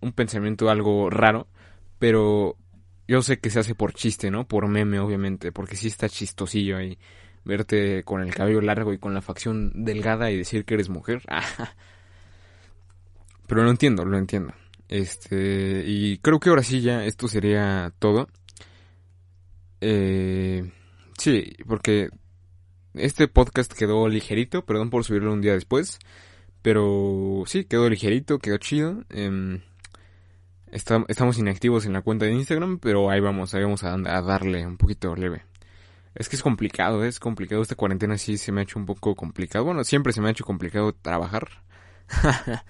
un 0.00 0.12
pensamiento 0.12 0.70
algo 0.70 1.10
raro, 1.10 1.48
pero 1.98 2.56
yo 3.08 3.22
sé 3.22 3.38
que 3.38 3.50
se 3.50 3.60
hace 3.60 3.74
por 3.74 3.94
chiste, 3.94 4.30
¿no? 4.30 4.46
Por 4.46 4.68
meme, 4.68 5.00
obviamente, 5.00 5.52
porque 5.52 5.76
sí 5.76 5.88
está 5.88 6.08
chistosillo 6.08 6.76
ahí 6.76 6.98
verte 7.44 8.02
con 8.02 8.22
el 8.22 8.34
cabello 8.34 8.60
largo 8.60 8.92
y 8.92 8.98
con 8.98 9.14
la 9.14 9.22
facción 9.22 9.84
delgada 9.84 10.30
y 10.30 10.36
decir 10.36 10.64
que 10.64 10.74
eres 10.74 10.88
mujer. 10.88 11.22
Pero 13.46 13.62
lo 13.62 13.70
entiendo, 13.70 14.04
lo 14.04 14.18
entiendo. 14.18 14.52
Este, 14.88 15.84
y 15.86 16.18
creo 16.18 16.40
que 16.40 16.50
ahora 16.50 16.64
sí 16.64 16.80
ya 16.80 17.04
esto 17.04 17.28
sería 17.28 17.92
todo. 17.98 18.28
Eh, 19.80 20.70
sí, 21.18 21.54
porque 21.66 22.08
este 22.94 23.28
podcast 23.28 23.72
quedó 23.72 24.08
ligerito, 24.08 24.64
perdón 24.64 24.90
por 24.90 25.04
subirlo 25.04 25.32
un 25.32 25.42
día 25.42 25.52
después. 25.52 25.98
Pero 26.62 27.44
sí, 27.46 27.64
quedó 27.64 27.88
ligerito, 27.88 28.38
quedó 28.38 28.58
chido. 28.58 29.04
Eh, 29.10 29.60
estamos 30.70 31.38
inactivos 31.38 31.86
en 31.86 31.92
la 31.92 32.02
cuenta 32.02 32.26
de 32.26 32.32
Instagram, 32.32 32.78
pero 32.78 33.10
ahí 33.10 33.20
vamos, 33.20 33.54
ahí 33.54 33.62
vamos 33.62 33.84
a, 33.84 33.96
darle 33.96 34.66
un 34.66 34.76
poquito 34.76 35.14
leve. 35.14 35.44
Es 36.14 36.28
que 36.28 36.36
es 36.36 36.42
complicado, 36.42 37.04
es 37.04 37.20
complicado. 37.20 37.62
Esta 37.62 37.74
cuarentena 37.76 38.18
sí 38.18 38.38
se 38.38 38.52
me 38.52 38.60
ha 38.60 38.64
hecho 38.64 38.78
un 38.78 38.86
poco 38.86 39.14
complicado. 39.14 39.64
Bueno, 39.64 39.84
siempre 39.84 40.12
se 40.12 40.20
me 40.20 40.28
ha 40.28 40.30
hecho 40.32 40.44
complicado 40.44 40.94
trabajar. 40.94 41.48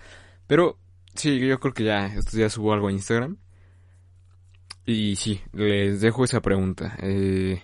Pero 0.46 0.78
sí, 1.14 1.38
yo 1.38 1.58
creo 1.60 1.74
que 1.74 1.84
ya 1.84 2.06
estos 2.06 2.34
días 2.34 2.52
subo 2.52 2.72
algo 2.72 2.88
a 2.88 2.92
Instagram. 2.92 3.38
Y 4.86 5.16
sí, 5.16 5.40
les 5.52 6.00
dejo 6.00 6.24
esa 6.24 6.40
pregunta. 6.40 6.96
Eh, 7.02 7.60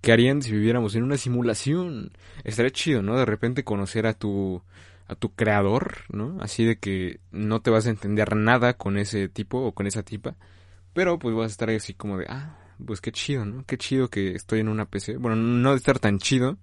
¿Qué 0.00 0.12
harían 0.12 0.42
si 0.42 0.52
viviéramos 0.52 0.96
en 0.96 1.04
una 1.04 1.16
simulación? 1.16 2.12
Estaría 2.44 2.72
chido, 2.72 3.02
¿no? 3.02 3.16
De 3.16 3.24
repente 3.24 3.64
conocer 3.64 4.06
a 4.06 4.14
tu 4.14 4.62
a 5.08 5.14
tu 5.14 5.34
creador, 5.34 5.98
¿no? 6.10 6.36
Así 6.40 6.64
de 6.64 6.78
que 6.78 7.20
no 7.30 7.60
te 7.62 7.70
vas 7.70 7.86
a 7.86 7.90
entender 7.90 8.34
nada 8.36 8.74
con 8.76 8.98
ese 8.98 9.28
tipo 9.28 9.58
o 9.60 9.72
con 9.72 9.86
esa 9.86 10.02
tipa, 10.02 10.36
pero 10.94 11.18
pues 11.18 11.34
vas 11.36 11.46
a 11.46 11.52
estar 11.52 11.70
así 11.70 11.94
como 11.94 12.18
de, 12.18 12.26
ah, 12.28 12.58
pues 12.84 13.00
qué 13.00 13.12
chido, 13.12 13.44
¿no? 13.44 13.64
Qué 13.66 13.78
chido 13.78 14.08
que 14.10 14.32
estoy 14.34 14.60
en 14.60 14.68
una 14.68 14.86
PC. 14.86 15.16
Bueno, 15.18 15.36
no 15.36 15.70
de 15.70 15.76
estar 15.76 15.98
tan 16.00 16.18
chido, 16.18 16.58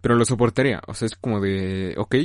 pero 0.00 0.14
lo 0.16 0.24
soportaría. 0.24 0.80
O 0.86 0.94
sea, 0.94 1.06
es 1.06 1.16
como 1.16 1.40
de, 1.40 1.94
ok, 1.98 2.16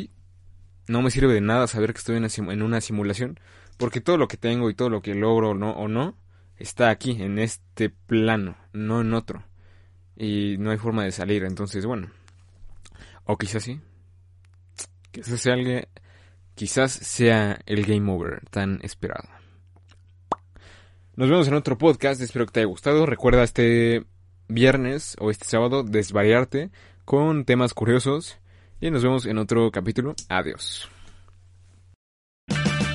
no 0.88 1.02
me 1.02 1.12
sirve 1.12 1.34
de 1.34 1.42
nada 1.42 1.68
saber 1.68 1.94
que 1.94 2.00
estoy 2.00 2.18
en 2.18 2.62
una 2.62 2.82
simulación, 2.82 3.40
porque 3.78 4.02
todo 4.02 4.18
lo 4.18 4.28
que 4.28 4.38
tengo 4.38 4.70
y 4.70 4.76
todo 4.76 4.90
lo 4.90 5.02
que 5.02 5.16
logro 5.16 5.54
no, 5.56 5.72
o 5.72 5.88
no 5.88 6.16
está 6.58 6.90
aquí, 6.90 7.22
en 7.22 7.40
este 7.40 7.90
plano, 7.90 8.58
no 8.74 9.02
en 9.02 9.14
otro. 9.14 9.44
Y 10.16 10.58
no 10.58 10.72
hay 10.72 10.78
forma 10.78 11.04
de 11.04 11.12
salir, 11.12 11.44
entonces, 11.44 11.86
bueno. 11.86 12.10
O 13.26 13.38
quizás 13.38 13.64
sí. 13.64 13.80
Quizás 15.12 15.40
sea, 15.42 15.54
alguien, 15.54 15.88
quizás 16.56 16.92
sea 16.92 17.60
el 17.66 17.86
game 17.86 18.12
over 18.12 18.42
tan 18.50 18.80
esperado. 18.84 19.28
Nos 21.16 21.30
vemos 21.30 21.48
en 21.48 21.56
otro 21.56 21.78
podcast, 21.78 22.22
espero 22.22 22.46
que 22.46 22.52
te 22.52 22.60
haya 22.60 22.68
gustado. 22.68 23.06
Recuerda 23.06 23.44
este 23.44 24.06
viernes 24.48 25.16
o 25.20 25.32
este 25.32 25.46
sábado 25.46 25.84
desvariarte 25.84 26.70
con 27.06 27.46
temas 27.46 27.74
curiosos 27.74 28.38
y 28.80 28.92
nos 28.92 29.04
vemos 29.04 29.26
en 29.26 29.38
otro 29.38 29.72
capítulo. 29.72 30.16
Adiós. 30.30 30.90